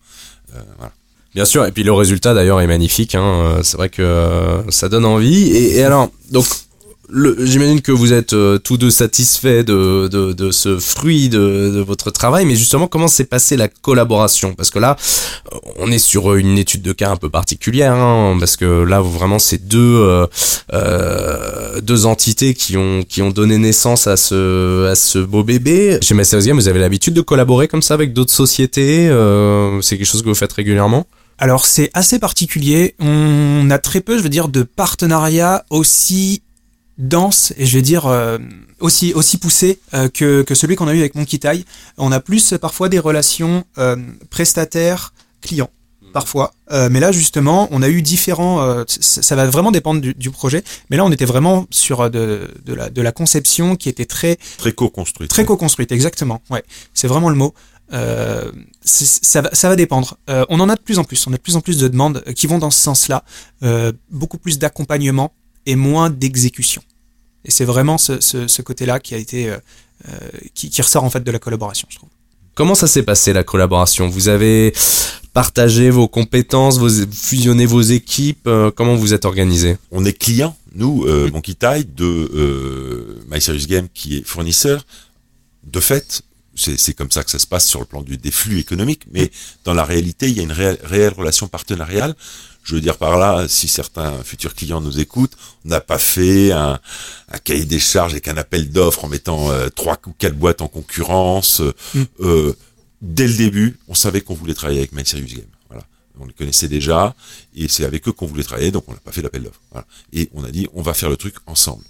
[0.79, 0.93] voilà.
[1.35, 3.15] Bien sûr, et puis le résultat d'ailleurs est magnifique.
[3.15, 3.61] Hein.
[3.63, 5.51] C'est vrai que ça donne envie.
[5.51, 6.47] Et, et alors, donc
[7.13, 11.81] j'imagine que vous êtes euh, tous deux satisfaits de, de, de ce fruit de, de,
[11.81, 14.55] votre travail, mais justement, comment s'est passée la collaboration?
[14.55, 14.97] Parce que là,
[15.79, 19.39] on est sur une étude de cas un peu particulière, hein, parce que là, vraiment,
[19.39, 20.27] c'est deux, euh,
[20.73, 25.99] euh, deux entités qui ont, qui ont donné naissance à ce, à ce beau bébé.
[26.03, 29.97] Chez Master Game, vous avez l'habitude de collaborer comme ça avec d'autres sociétés euh, C'est
[29.97, 31.07] quelque chose que vous faites régulièrement?
[31.39, 32.95] Alors c'est assez particulier.
[33.01, 36.43] On a très peu, je veux dire, de partenariats aussi
[37.03, 38.11] dense et je vais dire
[38.81, 39.81] aussi aussi poussé
[40.15, 41.65] que, que celui qu'on a eu avec Monkey Tai.
[41.99, 43.65] On a plus parfois des relations
[44.31, 45.71] prestataires clients
[46.13, 46.53] parfois.
[46.71, 48.63] Euh, mais là, justement, on a eu différents.
[48.63, 50.63] Euh, ça, va vraiment dépendre du, projet.
[50.91, 54.05] Mais là, on était vraiment sur euh, de, de, la, de la conception qui était
[54.05, 55.31] très très co-construite.
[55.31, 56.41] Très co-construite, exactement.
[56.51, 56.63] Ouais,
[56.95, 57.55] c'est vraiment le mot.
[57.91, 60.17] ça, va, ça va dépendre.
[60.29, 61.27] on en a de plus en plus.
[61.27, 63.25] On a de plus en plus de demandes qui vont dans ce sens-là.
[64.11, 65.33] beaucoup plus d'accompagnement
[65.67, 66.83] et moins d'exécution.
[67.45, 69.55] Et c'est vraiment ce, ce, ce côté-là qui a été
[70.55, 72.09] qui, qui ressort en fait de la collaboration, je trouve.
[72.55, 74.09] Comment ça s'est passé la collaboration?
[74.09, 74.75] Vous avez
[75.33, 79.79] partagé vos compétences, vous fusionnez vos équipes euh, Comment vous êtes organisé?
[79.91, 81.31] On est client, nous, euh, mm.
[81.33, 84.85] Monkey Tai, de euh, My Serious Game qui est fournisseur.
[85.65, 86.23] De fait,
[86.55, 89.31] c'est comme ça que ça se passe sur le plan du, des flux économiques, mais
[89.65, 92.15] dans la réalité, il y a une réelle relation partenariale.
[92.63, 96.53] Je veux dire par là, si certains futurs clients nous écoutent, on n'a pas fait
[96.53, 96.79] un,
[97.31, 100.63] un, cahier des charges avec un appel d'offres en mettant euh, trois ou quatre boîtes
[100.63, 101.61] en concurrence.
[101.95, 102.03] Mm.
[102.21, 102.57] Euh,
[103.01, 105.47] dès le début, on savait qu'on voulait travailler avec My Serious Game.
[105.69, 105.85] Voilà.
[106.21, 107.17] On les connaissait déjà
[107.55, 109.61] et c'est avec eux qu'on voulait travailler, donc on n'a pas fait l'appel d'offres.
[109.73, 109.87] Voilà.
[110.13, 111.83] Et on a dit, on va faire le truc ensemble.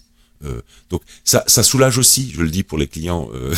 [0.44, 3.54] Euh, donc ça, soulage aussi, je le dis pour les clients euh,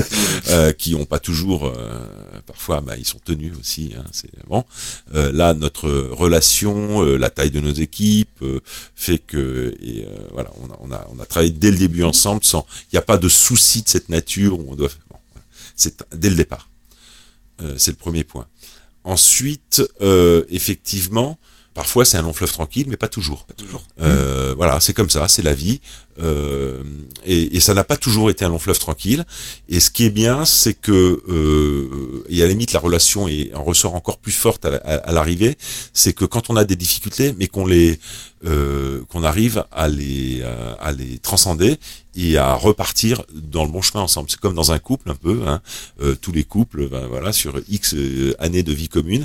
[0.48, 1.72] euh, qui n'ont pas toujours,
[2.46, 3.94] parfois, bah, ils sont tenus aussi.
[3.96, 4.64] Hein, c'est bon.
[5.12, 8.44] là, notre relation, la taille de nos équipes
[8.94, 9.74] fait que,
[10.32, 13.82] voilà, on a, travaillé dès le début ensemble, sans, il n'y a pas de souci
[13.82, 14.88] de cette nature où on doit.
[15.76, 16.68] C'est dès le départ.
[17.76, 18.46] c'est le premier point.
[19.04, 19.82] Ensuite,
[20.50, 21.38] effectivement,
[21.78, 23.44] Parfois, c'est un long fleuve tranquille, mais pas toujours.
[23.44, 23.84] Pas toujours.
[24.00, 25.80] Euh, voilà, c'est comme ça, c'est la vie.
[26.20, 26.82] Euh,
[27.24, 29.24] et, et, ça n'a pas toujours été un long fleuve tranquille.
[29.68, 33.54] Et ce qui est bien, c'est que, euh, et à la limite, la relation est,
[33.54, 35.56] en ressort encore plus forte à, l'arrivée,
[35.92, 38.00] c'est que quand on a des difficultés, mais qu'on les,
[38.44, 40.42] euh, qu'on arrive à les,
[40.80, 41.78] à les transcender
[42.16, 44.28] et à repartir dans le bon chemin ensemble.
[44.28, 45.42] C'est comme dans un couple un peu.
[45.46, 45.60] Hein,
[46.02, 49.24] euh, tous les couples, ben, voilà, sur X euh, années de vie commune.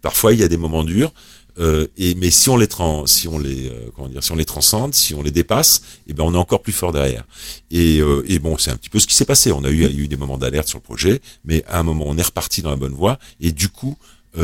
[0.00, 1.12] Parfois, il y a des moments durs.
[1.60, 4.36] Euh, et mais si on les trans, si on les euh, comment dire, si on
[4.36, 7.24] les transcende, si on les dépasse, et eh ben on est encore plus fort derrière.
[7.70, 9.52] Et, euh, et bon, c'est un petit peu ce qui s'est passé.
[9.52, 12.16] On a eu, eu des moments d'alerte sur le projet, mais à un moment on
[12.16, 13.18] est reparti dans la bonne voie.
[13.40, 13.96] Et du coup,
[14.36, 14.42] à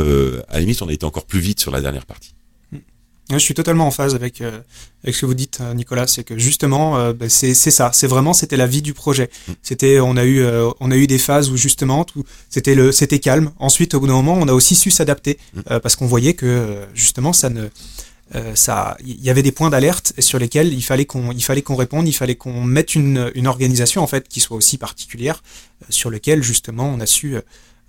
[0.53, 2.36] la limite, on a été encore plus vite sur la dernière partie.
[3.29, 4.59] Je suis totalement en phase avec, euh,
[5.03, 6.07] avec ce que vous dites, euh, Nicolas.
[6.07, 7.91] C'est que justement, euh, bah, c'est ça.
[7.93, 9.29] C'est vraiment, c'était la vie du projet.
[9.47, 9.51] Mm.
[9.61, 10.45] C'était, on a eu,
[10.79, 13.51] on a eu des phases où justement, tout, c'était le, c'était calme.
[13.59, 15.79] Ensuite, au bout d'un moment, on a aussi su s'adapter mm.
[15.79, 17.67] parce qu'on voyait que justement, ça ne,
[18.55, 21.75] ça, il y avait des points d'alerte sur lesquels il fallait qu'on, il fallait qu'on
[21.75, 25.43] réponde, il fallait qu'on mette une, une organisation en fait qui soit aussi particulière,
[25.89, 27.37] sur lequel justement on a su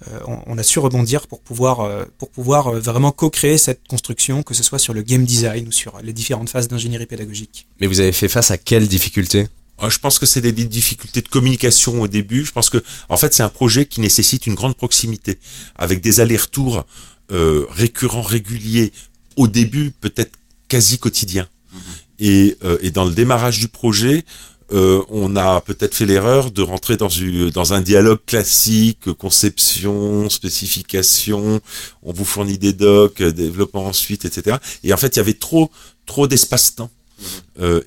[0.07, 4.45] euh, on, a su rebondir pour pouvoir, euh, pour pouvoir euh, vraiment co-créer cette construction,
[4.45, 7.67] que ce soit sur le game design ou sur les différentes phases d'ingénierie pédagogique.
[7.81, 9.49] Mais vous avez fait face à quelles difficultés?
[9.89, 12.45] Je pense que c'est des difficultés de communication au début.
[12.45, 15.39] Je pense que, en fait, c'est un projet qui nécessite une grande proximité,
[15.77, 16.85] avec des allers-retours
[17.31, 18.93] récurrents, réguliers.
[19.37, 20.33] Au début, peut-être
[20.67, 21.47] quasi quotidien.
[21.73, 21.79] Mm-hmm.
[22.19, 24.25] Et, et, dans le démarrage du projet,
[24.73, 27.09] euh, on a peut-être fait l'erreur de rentrer dans,
[27.55, 31.61] dans un dialogue classique, conception, spécification,
[32.03, 34.59] on vous fournit des docs, développement ensuite, etc.
[34.85, 35.71] Et en fait, il y avait trop,
[36.05, 36.91] trop d'espace-temps.
[37.19, 37.25] Mmh.
[37.61, 37.81] Euh,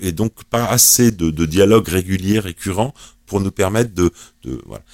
[0.00, 2.92] et, donc pas assez de, de dialogue régulier, récurrent,
[3.24, 4.10] pour nous permettre de,
[4.44, 4.84] de voilà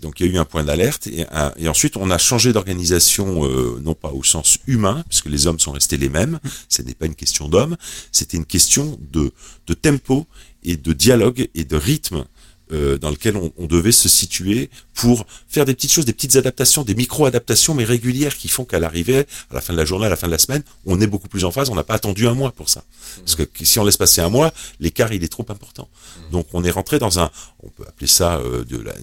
[0.00, 1.26] donc il y a eu un point d'alerte et,
[1.68, 5.72] ensuite on a changé d'organisation, euh, non pas au sens humain, puisque les hommes sont
[5.72, 6.38] restés les mêmes,
[6.68, 7.76] ce n'est pas une question d'hommes,
[8.12, 9.32] c'était une question de
[9.74, 10.26] tempo
[10.62, 12.24] et de dialogue et de rythme
[12.72, 16.82] euh, dans lequel on, devait se situer pour faire des petites choses, des petites adaptations,
[16.82, 20.08] des micro-adaptations, mais régulières, qui font qu'à l'arrivée, à la fin de la journée, à
[20.08, 21.70] la fin de la semaine, on est beaucoup plus en phase.
[21.70, 22.82] On n'a pas attendu un mois pour ça,
[23.18, 25.88] parce que si on laisse passer un mois, l'écart il est trop important.
[26.32, 27.30] Donc on est rentré dans un,
[27.62, 28.94] on peut appeler ça euh, de la,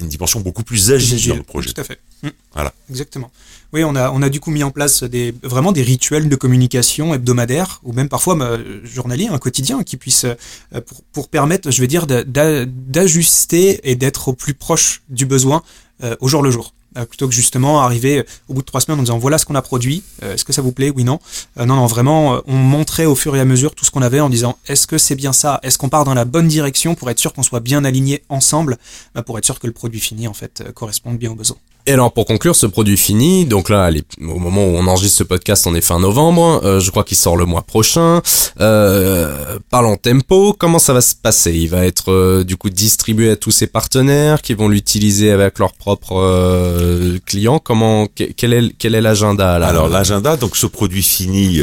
[0.00, 1.72] une dimension beaucoup plus agile dans le projet.
[1.72, 2.00] Tout à fait.
[2.22, 2.28] Mmh.
[2.52, 2.74] Voilà.
[2.90, 3.30] Exactement.
[3.74, 6.36] Oui, on a, on a du coup mis en place des, vraiment des rituels de
[6.36, 11.70] communication hebdomadaires ou même parfois euh, journaliers, un quotidien qui puisse, euh, pour, pour permettre,
[11.70, 15.62] je vais dire, d'ajuster et d'être au plus proche du besoin
[16.02, 16.72] euh, au jour le jour.
[17.10, 19.60] plutôt que justement arriver au bout de trois semaines en disant voilà ce qu'on a
[19.60, 21.20] produit, est-ce que ça vous plaît Oui, non.
[21.58, 24.30] non, non, vraiment, on montrait au fur et à mesure tout ce qu'on avait en
[24.30, 25.60] disant est-ce que c'est bien ça?
[25.62, 28.78] Est-ce qu'on part dans la bonne direction pour être sûr qu'on soit bien aligné ensemble,
[29.26, 31.58] pour être sûr que le produit fini en fait corresponde bien aux besoins.
[31.88, 35.24] Et alors pour conclure ce produit fini, donc là au moment où on enregistre ce
[35.24, 38.20] podcast on est fin novembre, euh, je crois qu'il sort le mois prochain.
[38.60, 41.54] Euh, parlons tempo, comment ça va se passer?
[41.54, 45.58] Il va être euh, du coup distribué à tous ses partenaires qui vont l'utiliser avec
[45.58, 47.58] leurs propres euh, clients?
[47.58, 51.62] Comment quel est quel est l'agenda Alors l'agenda donc ce produit fini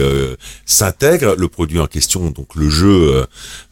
[0.65, 3.27] s'intègre, le produit en question donc le jeu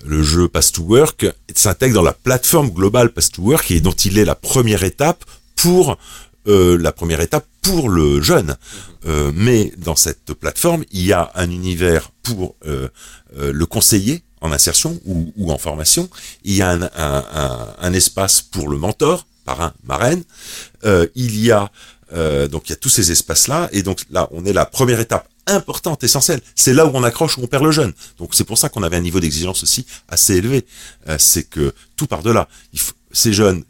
[0.06, 1.26] le jeu Pass to Work
[1.56, 5.26] s'intègre dans la plateforme globale Pass to Work et dont il est la première étape
[5.56, 5.98] pour
[6.46, 8.58] euh, la première étape pour le jeune.
[9.06, 12.90] Euh, mais dans cette plateforme, il y a un univers pour euh,
[13.38, 16.10] le conseiller en insertion ou, en formation.
[16.44, 20.22] Il y a un, espace pour le mentor, parrain, marraine.
[21.16, 21.72] il y a
[22.52, 23.70] donc il y a tous ces espaces-là.
[23.72, 26.42] Et donc là, on est la première étape importante, essentielle.
[26.56, 27.94] C'est là où on accroche, où on perd le jeune.
[28.20, 30.66] Donc c'est pour ça qu'on avait un niveau d'exigence aussi assez élevé.
[31.18, 32.50] c'est que tout par delà.
[33.14, 33.64] ces jeunes,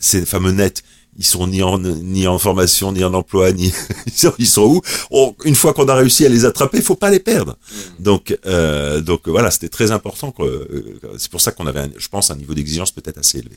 [0.00, 0.84] ces fameux nets,
[1.18, 3.72] ils sont ni en ni en formation ni en emploi ni
[4.38, 5.34] ils sont où?
[5.44, 7.52] Une fois qu'on a réussi à les attraper il faut pas les perdre.
[7.52, 8.02] Mm.
[8.02, 12.30] donc euh, donc voilà c'était très important euh, c'est pour ça qu'on avait je pense
[12.30, 13.56] un niveau d'exigence peut-être assez élevé.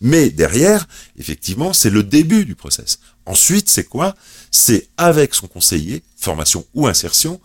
[0.00, 0.86] Mais derrière
[1.18, 2.98] effectivement c'est le début du process.
[3.24, 4.14] Ensuite c'est quoi?
[4.50, 7.40] C'est avec son conseiller formation ou insertion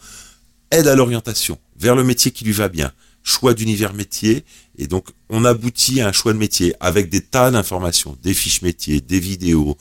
[0.72, 2.91] aide à l'orientation vers le métier qui lui va bien
[3.24, 4.43] choix d'univers métier.
[4.78, 8.61] Et donc, on aboutit à un choix de métier avec des tas d'informations, des fiches
[8.61, 9.78] métiers, des vidéos,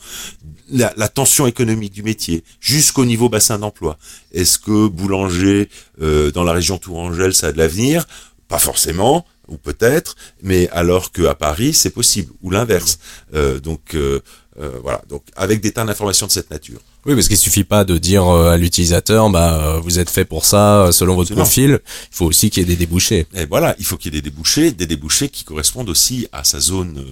[0.70, 3.98] la, tension économique du métier, jusqu'au niveau bassin d'emploi.
[4.32, 5.68] Est-ce que boulanger
[6.00, 8.06] euh, dans la région Tourangelle, ça a de l'avenir?
[8.48, 13.00] Pas forcément ou peut-être, mais alors qu'à Paris, c'est possible, ou l'inverse.
[13.34, 14.20] Euh, donc euh,
[14.82, 16.80] voilà, donc avec des tas d'informations de cette nature.
[17.06, 20.26] Oui, parce qu'il suffit pas de dire euh, à l'utilisateur, bah, euh, vous êtes fait
[20.26, 21.80] pour ça, euh, selon votre profil.
[21.86, 23.26] Il faut aussi qu'il y ait des débouchés.
[23.34, 26.44] Et voilà, il faut qu'il y ait des débouchés, des débouchés qui correspondent aussi à
[26.44, 27.02] sa zone,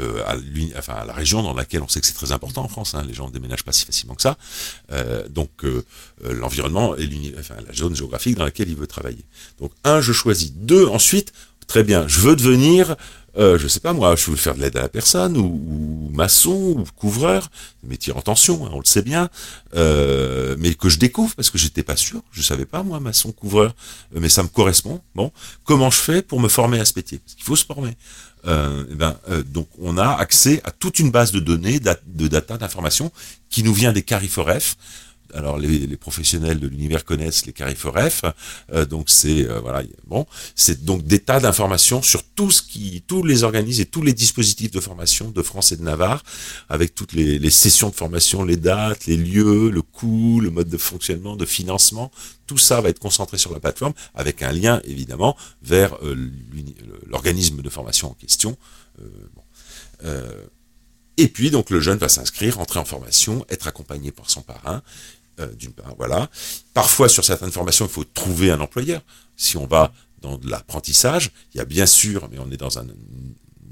[0.00, 0.34] euh, à,
[0.76, 2.94] enfin, à la région dans laquelle on sait que c'est très important en France.
[2.94, 4.36] Hein, les gens ne déménagent pas si facilement que ça.
[4.90, 5.50] Euh, donc,
[6.24, 7.08] l'environnement et
[7.38, 9.24] enfin, la zone géographique dans laquelle il veut travailler.
[9.60, 10.52] Donc, un, je choisis.
[10.54, 11.32] Deux, ensuite,
[11.68, 12.96] très bien, je veux devenir
[13.36, 16.76] euh, je sais pas moi, je veux faire de l'aide à la personne, ou, maçon,
[16.78, 17.50] ou couvreur,
[17.82, 19.28] métier en tension, hein, on le sait bien,
[19.74, 23.32] euh, mais que je découvre parce que j'étais pas sûr, je savais pas moi, maçon,
[23.32, 23.74] couvreur,
[24.14, 25.00] euh, mais ça me correspond.
[25.14, 25.32] Bon,
[25.64, 27.18] comment je fais pour me former à ce métier?
[27.18, 27.96] Parce qu'il faut se former.
[28.46, 32.28] Euh, eh ben, euh, donc on a accès à toute une base de données, de
[32.28, 33.12] data, d'informations
[33.50, 34.76] qui nous vient des Cariforef
[35.34, 38.22] alors les, professionnels de l'univers connaissent les Cariforef,
[38.72, 39.60] euh, donc c'est euh,
[40.54, 44.12] c'est donc des tas d'informations sur tout ce qui, tous les organismes et tous les
[44.12, 46.22] dispositifs de formation de France et de Navarre,
[46.68, 50.78] avec toutes les, sessions de formation, les dates, les lieux, le coût, le mode de
[50.78, 52.10] fonctionnement, de financement,
[52.46, 56.16] tout ça va être concentré sur la plateforme, avec un lien évidemment vers euh,
[57.06, 58.56] l'organisme de formation en question.
[61.20, 64.82] Et puis, donc, le jeune va s'inscrire, entrer en formation, être accompagné par son parrain,
[65.40, 66.30] euh, part, voilà.
[66.74, 69.02] Parfois, sur certaines formations, il faut trouver un employeur.
[69.36, 72.78] Si on va dans de l'apprentissage, il y a bien sûr, mais on est dans
[72.78, 72.86] un,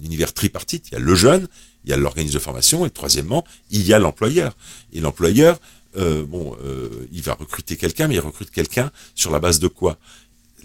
[0.03, 1.49] univers tripartite, il y a le jeune,
[1.85, 4.57] il y a l'organisme de formation, et troisièmement, il y a l'employeur.
[4.93, 5.61] Et l'employeur,
[5.97, 9.69] euh, bon, euh, il va recruter quelqu'un, mais il recrute quelqu'un sur la base de
[9.69, 9.99] quoi?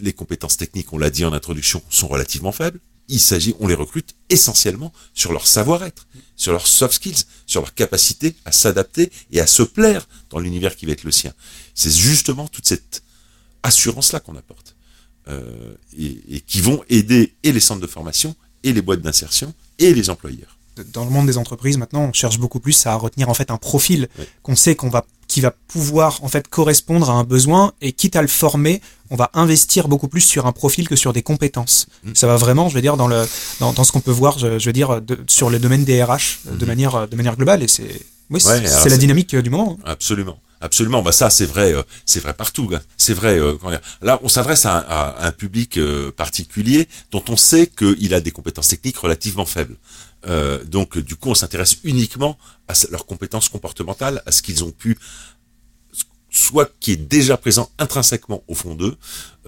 [0.00, 3.74] Les compétences techniques, on l'a dit en introduction, sont relativement faibles il s'agit, on les
[3.74, 9.40] recrute essentiellement sur leur savoir-être, sur leurs soft skills, sur leur capacité à s'adapter et
[9.40, 11.32] à se plaire dans l'univers qui va être le sien.
[11.74, 13.02] C'est justement toute cette
[13.62, 14.76] assurance-là qu'on apporte
[15.28, 19.94] euh, et, qui vont aider et les centres de formation et les boîtes d'insertion et
[19.94, 20.58] les employeurs
[20.92, 23.56] dans le monde des entreprises maintenant, on cherche beaucoup plus à retenir en fait un
[23.56, 24.08] profil
[24.42, 28.14] qu'on sait qu'on va qui va pouvoir en fait correspondre à un besoin et quitte
[28.14, 31.86] à le former, on va investir beaucoup plus sur un profil que sur des compétences.
[32.04, 32.14] Mm.
[32.14, 33.26] Ça va vraiment, je veux dire, dans le
[33.58, 36.16] dans, dans ce qu'on peut voir, je, veux dire, sur le domaine des RH de
[36.16, 36.66] mm-hmm.
[36.66, 38.00] manière de manière globale et c'est
[38.30, 39.78] oui, c'est la dynamique euh, du moment.
[39.80, 39.90] Hein.
[39.90, 40.38] Absolument.
[40.60, 42.70] Absolument, bah ça c'est vrai, euh, c'est vrai partout.
[42.74, 42.80] Hein.
[42.96, 43.38] C'est vrai.
[43.38, 43.54] Euh,
[44.00, 45.78] là, on s'adresse à, un public
[46.16, 49.76] particulier dont on sait qu'il a des compétences techniques relativement faibles.
[50.26, 54.70] Euh, donc du coup, on s'intéresse uniquement à leurs compétences comportementales, à ce qu'ils ont
[54.70, 54.98] pu
[56.34, 58.96] soit qui est déjà présent intrinsèquement au fond d'eux.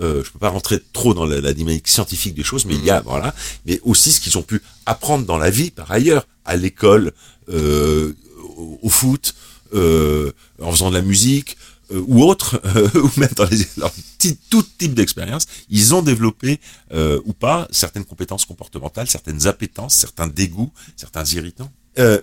[0.00, 2.90] Euh, je peux pas rentrer trop dans la, dynamique scientifique des choses, mais il y
[2.90, 3.06] a mhm.
[3.08, 3.34] voilà,
[3.66, 7.12] mais aussi ce qu'ils ont pu apprendre dans la vie par ailleurs, à l'école,
[7.48, 8.12] euh,
[8.82, 9.34] au, foot,
[9.74, 11.56] euh, en faisant de la musique,
[11.92, 13.92] euh, ou autres, euh, ou même dans les, leur
[14.50, 16.58] tout type d'expérience, ils ont développé
[16.92, 21.70] euh, ou pas certaines compétences comportementales, certaines appétences, certains dégoûts, certains irritants.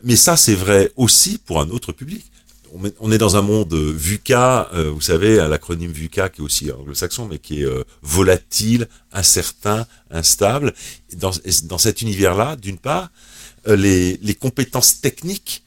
[0.04, 2.30] mais ça, c'est vrai aussi pour un autre public.
[3.00, 7.38] On est dans un monde VUCA, vous savez, l'acronyme VUCA qui est aussi anglo-saxon, mais
[7.38, 7.68] qui est
[8.02, 10.74] volatile, incertain, instable.
[11.18, 11.32] Dans,
[11.66, 13.12] dans cet univers-là, d'une part,
[13.68, 15.64] les, les compétences techniques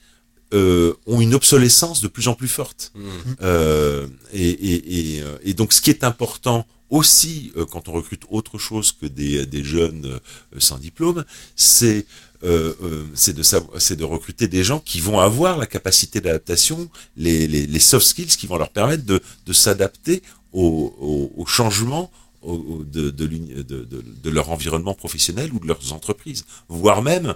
[0.53, 2.91] euh, ont une obsolescence de plus en plus forte.
[2.95, 3.01] Mmh.
[3.41, 7.91] Euh, et, et, et, euh, et donc, ce qui est important aussi euh, quand on
[7.91, 10.19] recrute autre chose que des, des jeunes euh,
[10.59, 11.25] sans diplôme,
[11.55, 12.05] c'est
[12.43, 13.43] euh, euh, c'est de
[13.79, 18.05] c'est de recruter des gens qui vont avoir la capacité d'adaptation, les, les, les soft
[18.05, 20.21] skills qui vont leur permettre de, de s'adapter
[20.53, 22.09] aux, aux, aux changements
[22.43, 27.33] au- au- de, de, de, de leur environnement professionnel ou de leurs entreprises, voire même,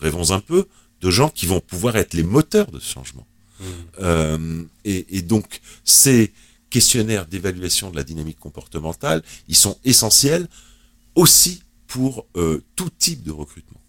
[0.00, 0.66] rêvons un peu,
[1.04, 3.26] de gens qui vont pouvoir être les moteurs de ce changement.
[4.02, 6.32] Euh, et, et donc, ces
[6.70, 10.46] questionnaires d'évaluation de la dynamique comportementale, ils sont essentiels
[11.14, 13.80] aussi pour euh, tout type de recrutement.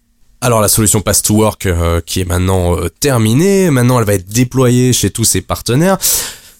[0.42, 4.28] Alors la solution Pass to Work euh, qui est maintenant terminée, maintenant elle va être
[4.28, 5.98] déployée chez tous ses partenaires.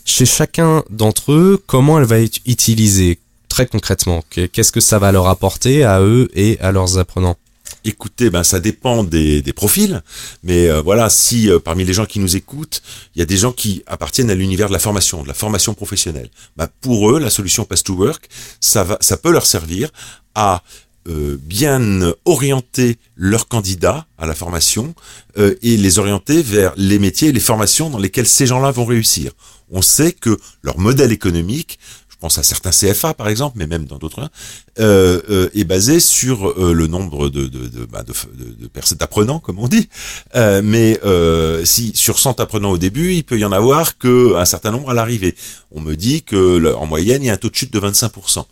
[0.05, 3.19] Chez chacun d'entre eux, comment elle va être utilisée?
[3.49, 7.37] Très concrètement Qu'est- Qu'est-ce que ça va leur apporter à eux et à leurs apprenants?
[7.85, 10.03] Écoutez, ben ça dépend des, profils,
[10.43, 12.83] mais euh, voilà, si euh, parmi les gens qui nous écoutent,
[13.15, 15.73] il y a des gens qui appartiennent à l'univers de la formation, de la formation
[15.73, 18.29] professionnelle, ben, pour eux, la solution Pass to Work,
[18.61, 19.91] ça va, ça peut leur servir
[20.35, 20.65] à
[21.09, 24.95] euh, bien orienter leurs candidats à la formation
[25.37, 29.33] et les orienter vers les métiers et les formations dans lesquels ces gens-là vont réussir.
[29.71, 31.79] On sait que leur modèle économique,
[32.17, 34.31] je pense à certains CFA par exemple, mais même dans d'autres, hein,
[34.79, 38.13] euh, euh, est basé sur euh, le nombre de, de, de, bah, de,
[38.43, 39.91] de- de personnes d'apprenants, comme on dit.
[40.35, 44.35] Euh, mais euh, si sur 100 apprenants au début, il peut y en avoir que
[44.37, 45.37] un certain nombre à l'arrivée.
[45.71, 48.45] On me dit que en moyenne, il y a un taux de chute de 25%.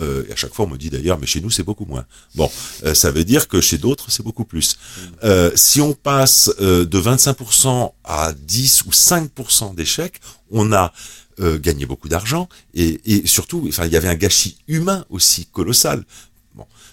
[0.00, 2.04] Euh, et à chaque fois, on me dit d'ailleurs, mais chez nous, c'est beaucoup moins.
[2.36, 2.48] Bon,
[2.84, 4.76] euh, ça veut dire que chez d'autres, c'est beaucoup plus.
[5.24, 10.20] Euh, si on passe euh, de 25% à 10 ou 5% d'échecs,
[10.52, 10.92] on a
[11.40, 16.04] euh, gagné beaucoup d'argent et, surtout, enfin, il y avait un gâchis humain aussi colossal.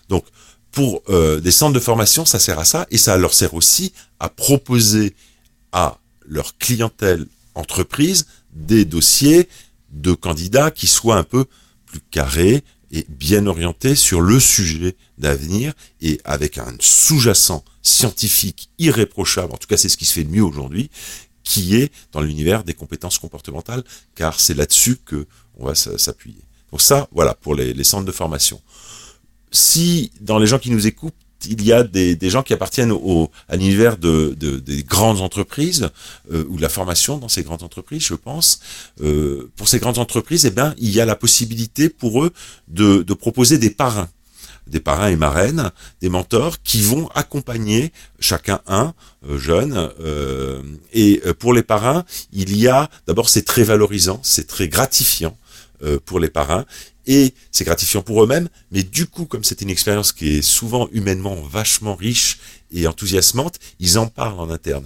[0.10, 0.26] Donc
[0.72, 3.93] pour euh, des centres de formation, ça sert à ça et ça leur sert aussi
[4.20, 5.16] à proposer
[5.72, 7.26] à leur clientèle
[7.56, 9.50] entreprise des dossiers
[9.91, 11.45] de candidats qui soient un peu
[11.86, 19.54] plus carrés et bien orientés sur le sujet d'avenir et avec un sous-jacent scientifique irréprochable,
[19.54, 20.89] en tout cas c'est ce qui se fait de mieux aujourd'hui,
[21.50, 23.84] qui est dans l'univers des compétences comportementales,
[24.20, 25.20] car c'est là-dessus que
[25.60, 26.43] on va s'appuyer.
[26.72, 28.60] Donc ça, voilà, pour les, les centres de formation.
[29.52, 32.91] Si dans les gens qui nous écoutent, il y a des, des gens qui appartiennent
[32.91, 35.84] au, à l'univers de, de- des grandes entreprises
[36.32, 38.60] euh, ou de la formation dans ces grandes entreprises, je pense.
[39.02, 42.32] Euh, pour ces grandes entreprises, eh ben, il y a la possibilité pour eux
[42.68, 44.10] de, de proposer des parrains,
[44.70, 48.93] des parrains et marraines, des mentors qui vont accompagner chacun un
[49.28, 49.91] euh, jeune.
[49.99, 50.61] euh,
[50.93, 55.38] et euh, pour les parrains, il y a d'abord c'est très valorisant, c'est très gratifiant
[56.05, 56.65] pour les parrains
[57.05, 60.89] et c'est gratifiant pour eux-mêmes, mais du coup, comme c'est une expérience qui est souvent
[60.91, 62.39] humainement vachement riche
[62.72, 64.86] et enthousiasmante, ils en parlent en interne.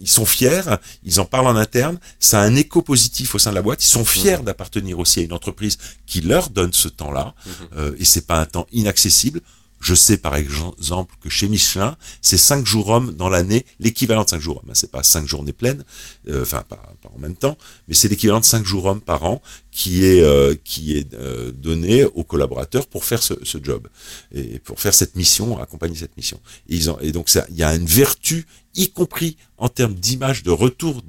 [0.00, 0.62] Ils sont fiers,
[1.04, 3.82] ils en parlent en interne, ça a un écho positif au sein de la boîte,
[3.84, 7.34] ils sont fiers d'appartenir aussi à une entreprise qui leur donne ce temps-là,
[7.76, 9.40] euh, et c'est pas un temps inaccessible.
[9.80, 14.28] Je sais par exemple que chez Michelin, c'est cinq jours hommes dans l'année, l'équivalent de
[14.28, 14.70] cinq jours hommes.
[14.74, 15.84] C'est pas cinq journées pleines,
[16.28, 17.56] euh, enfin pas, en même temps,
[17.86, 21.52] mais c'est l'équivalent de cinq jours hommes par an qui est euh, qui est euh,
[21.52, 23.88] donné aux collaborateurs pour faire ce, ce job
[24.32, 26.40] et pour faire cette mission, accompagner cette mission.
[26.68, 30.42] Et, ils ont, et donc il y a une vertu, y compris en termes d'image,
[30.42, 31.02] de retour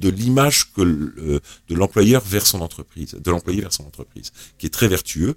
[0.00, 4.66] de l'image que euh, de l'employeur vers son entreprise, de l'employé vers son entreprise, qui
[4.66, 5.36] est très vertueux.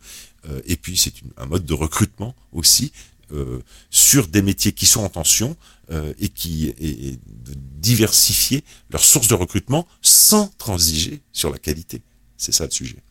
[0.49, 2.91] Euh, et puis c'est un mode de recrutement aussi
[3.32, 3.59] euh,
[3.89, 5.55] sur des métiers qui sont en tension
[6.18, 6.74] et qui
[7.76, 12.01] diversifier leurs sources de recrutement sans transiger sur la qualité.
[12.38, 13.03] C'est ça le sujet.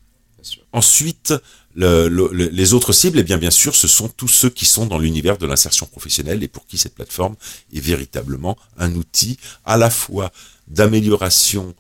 [0.73, 1.35] Ensuite,
[1.75, 4.67] le- le- le- les autres cibles, eh bien, bien sûr, ce sont tous ceux qui
[4.67, 7.37] sont dans l'univers de l'insertion professionnelle et pour qui cette plateforme
[7.73, 10.33] est véritablement un outil à la fois
[10.69, 11.75] d'amélioration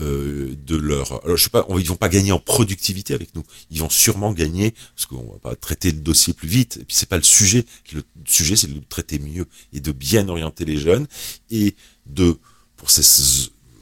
[0.00, 1.24] euh, de leur.
[1.24, 3.42] Alors, je sais pas, ils vont pas gagner en productivité avec nous.
[3.70, 6.76] Ils vont sûrement gagner parce qu'on va pas traiter le dossier plus vite.
[6.80, 7.64] Et puis c'est pas le sujet.
[7.92, 11.06] Le sujet, c'est de traiter mieux et de bien orienter les jeunes
[11.50, 11.74] et
[12.06, 12.36] de
[12.76, 13.02] pour ces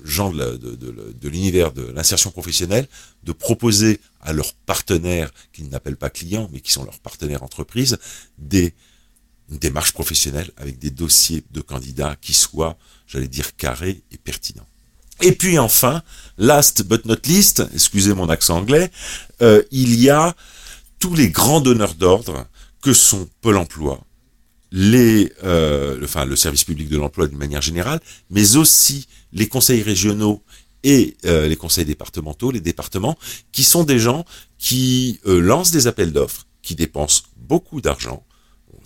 [0.08, 2.88] gens de, l'univers de l'insertion professionnelle
[3.24, 7.98] de proposer à leurs partenaires qu'ils n'appellent pas clients mais qui sont leurs partenaires entreprises
[8.38, 8.74] des
[9.50, 12.76] une démarche professionnelle avec des dossiers de candidats qui soient,
[13.06, 14.66] j'allais dire, carrés et pertinents.
[15.22, 16.02] Et puis enfin,
[16.36, 18.90] last but not least, excusez mon accent anglais,
[19.42, 20.34] euh, il y a
[20.98, 22.46] tous les grands donneurs d'ordre
[22.82, 24.04] que sont Pôle Emploi,
[24.74, 28.00] euh, le- enfin le service public de l'emploi d'une manière générale,
[28.30, 30.42] mais aussi les conseils régionaux
[30.82, 33.16] et euh, les conseils départementaux, les départements,
[33.52, 34.24] qui sont des gens
[34.58, 38.24] qui euh, lancent des appels d'offres, qui dépensent beaucoup d'argent,
[38.72, 38.78] on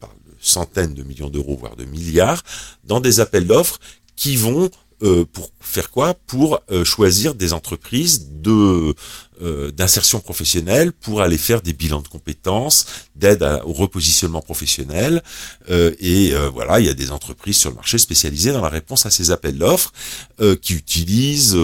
[0.00, 2.42] parle de centaines de millions d'euros, voire de milliards,
[2.84, 3.78] dans des appels d'offres
[4.16, 4.70] qui vont
[5.04, 6.14] euh, pour faire quoi?
[6.14, 8.94] Pour euh, choisir des entreprises de
[9.40, 15.22] euh, d'insertion professionnelle pour aller faire des bilans de compétences, d'aide au repositionnement professionnel.
[15.68, 19.10] et voilà, il y a des entreprises sur le marché spécialisées dans la réponse à
[19.10, 19.92] ces appels d'offres
[20.60, 21.56] qui utilisent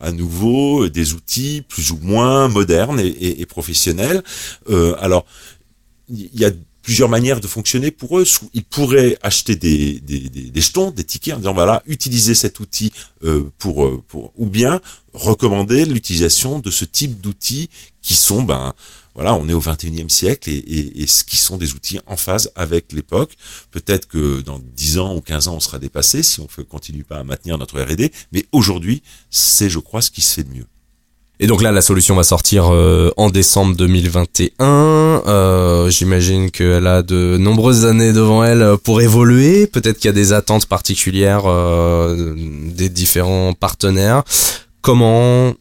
[0.00, 4.22] à nouveau des outils plus ou moins modernes et, et, et professionnels.
[5.00, 5.26] alors,
[6.08, 6.52] il y a
[6.88, 8.24] plusieurs manières de fonctionner pour eux.
[8.54, 12.94] Ils pourraient acheter des, des, des, jetons, des tickets en disant voilà, utilisez cet outil
[13.24, 14.80] euh, pour, euh, pour, ou bien
[15.12, 17.68] recommander l'utilisation de ce type d'outils
[18.00, 18.72] qui sont, ben,
[19.14, 22.52] voilà, on est au 21e siècle et, et, et qui sont des outils en phase
[22.54, 23.36] avec l'époque.
[23.70, 27.04] Peut-être que dans 10 ans ou 15 ans, on sera dépassé si on ne continue
[27.04, 30.54] pas à maintenir notre R&D, mais aujourd'hui, c'est, je crois, ce qui se fait de
[30.54, 30.66] mieux.
[31.40, 34.50] Et donc là, la solution va sortir euh, en décembre 2021.
[34.60, 39.68] Euh, J'imagine qu'elle a de nombreuses années devant elle pour évoluer.
[39.68, 44.24] Peut-être qu'il y a des attentes particulières euh, des différents partenaires.
[44.82, 45.52] Comment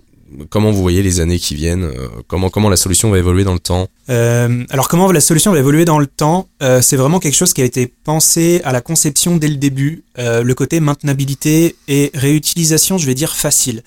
[0.50, 3.54] comment vous voyez les années qui viennent euh, comment, comment la solution va évoluer dans
[3.54, 3.88] le temps?
[4.10, 6.48] Euh, Alors comment la solution va évoluer dans le temps?
[6.62, 10.04] Euh, C'est vraiment quelque chose qui a été pensé à la conception dès le début.
[10.18, 13.84] le côté maintenabilité et réutilisation, je vais dire facile.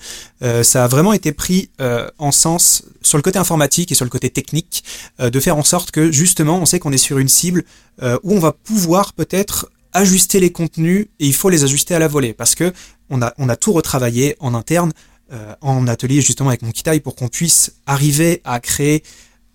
[0.63, 1.69] ça a vraiment été pris
[2.17, 4.83] en sens sur le côté informatique et sur le côté technique
[5.19, 7.65] de faire en sorte que justement on sait qu'on est sur une cible
[8.01, 12.07] où on va pouvoir peut-être ajuster les contenus et il faut les ajuster à la
[12.07, 12.71] volée parce que
[13.09, 14.91] on a, on a tout retravaillé en interne.
[15.33, 19.01] Euh, en atelier justement avec mon Kitai pour qu'on puisse arriver à créer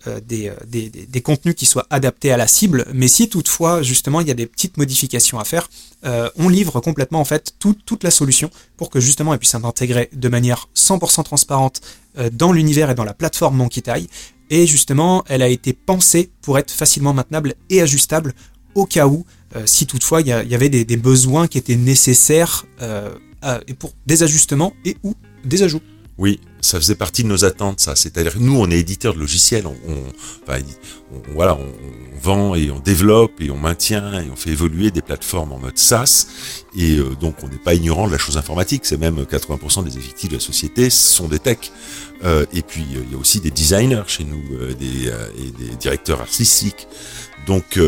[0.07, 2.87] euh, des, des, des, contenus qui soient adaptés à la cible.
[2.95, 5.69] Mais si toutefois justement il y a des petites modifications à faire,
[6.07, 8.49] euh, on livre complètement en fait tout, toute la solution
[8.79, 11.83] pour que justement elle puisse s'intégrer de manière 100% transparente
[12.33, 14.09] dans l'univers et dans la plateforme Mon Kitai.
[14.49, 18.33] Et justement, elle a été pensée pour être facilement maintenable et ajustable
[18.75, 19.27] au cas où,
[19.67, 22.65] si toutefois il y, avait des, besoins qui étaient nécessaires
[23.79, 25.15] pour des ajustements et ou
[25.47, 25.81] des ajouts.
[26.19, 27.95] Oui, ça faisait partie de nos attentes, ça.
[27.95, 29.77] C'est-à-dire, nous, on est éditeur de logiciels, on,
[30.43, 30.61] enfin,
[31.15, 31.59] on,
[32.23, 35.77] vend et on développe et on maintient et on fait évoluer des plateformes en mode
[35.77, 36.27] SaaS.
[36.75, 38.87] Et euh, donc, on n'est pas ignorant de la chose informatique.
[38.87, 41.71] C'est même 80% des effectifs de la société sont des techs.
[42.25, 46.89] Euh, et puis, il y a aussi des designers chez nous, euh, des directeurs artistiques.
[47.47, 47.79] Donc,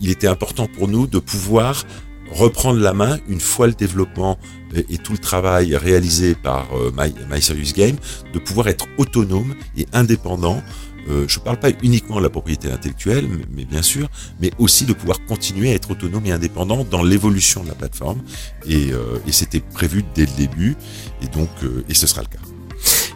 [0.00, 1.84] il était important pour nous de pouvoir
[2.30, 4.38] reprendre la main une fois le développement
[4.76, 6.90] et, tout le travail réalisé par euh,
[7.30, 7.96] My, Serious Game,
[8.32, 10.62] de pouvoir être autonome et indépendant.
[11.10, 14.08] Euh, je ne parle pas uniquement de la propriété intellectuelle, mais, bien sûr,
[14.40, 18.22] mais aussi de pouvoir continuer à être autonome et indépendant dans l'évolution de la plateforme.
[18.66, 20.76] Et, euh, et c'était prévu dès le début,
[21.22, 21.50] et donc
[21.88, 22.42] et ce sera le cas.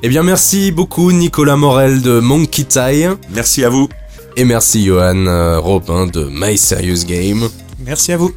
[0.02, 3.08] Eh bien, merci beaucoup Nicolas Morel de Monkey Tie.
[3.30, 3.88] Merci à vous.
[4.36, 7.48] Et merci Johan Robin de My Serious Game.
[7.84, 8.32] Merci à vous.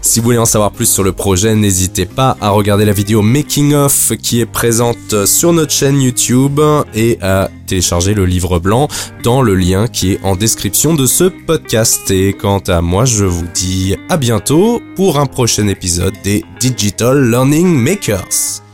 [0.00, 3.22] Si vous voulez en savoir plus sur le projet, n'hésitez pas à regarder la vidéo
[3.22, 6.60] Making of qui est présente sur notre chaîne YouTube
[6.94, 8.88] et à télécharger le livre blanc
[9.22, 12.10] dans le lien qui est en description de ce podcast.
[12.10, 17.30] Et quant à moi, je vous dis à bientôt pour un prochain épisode des Digital
[17.30, 18.67] Learning Makers.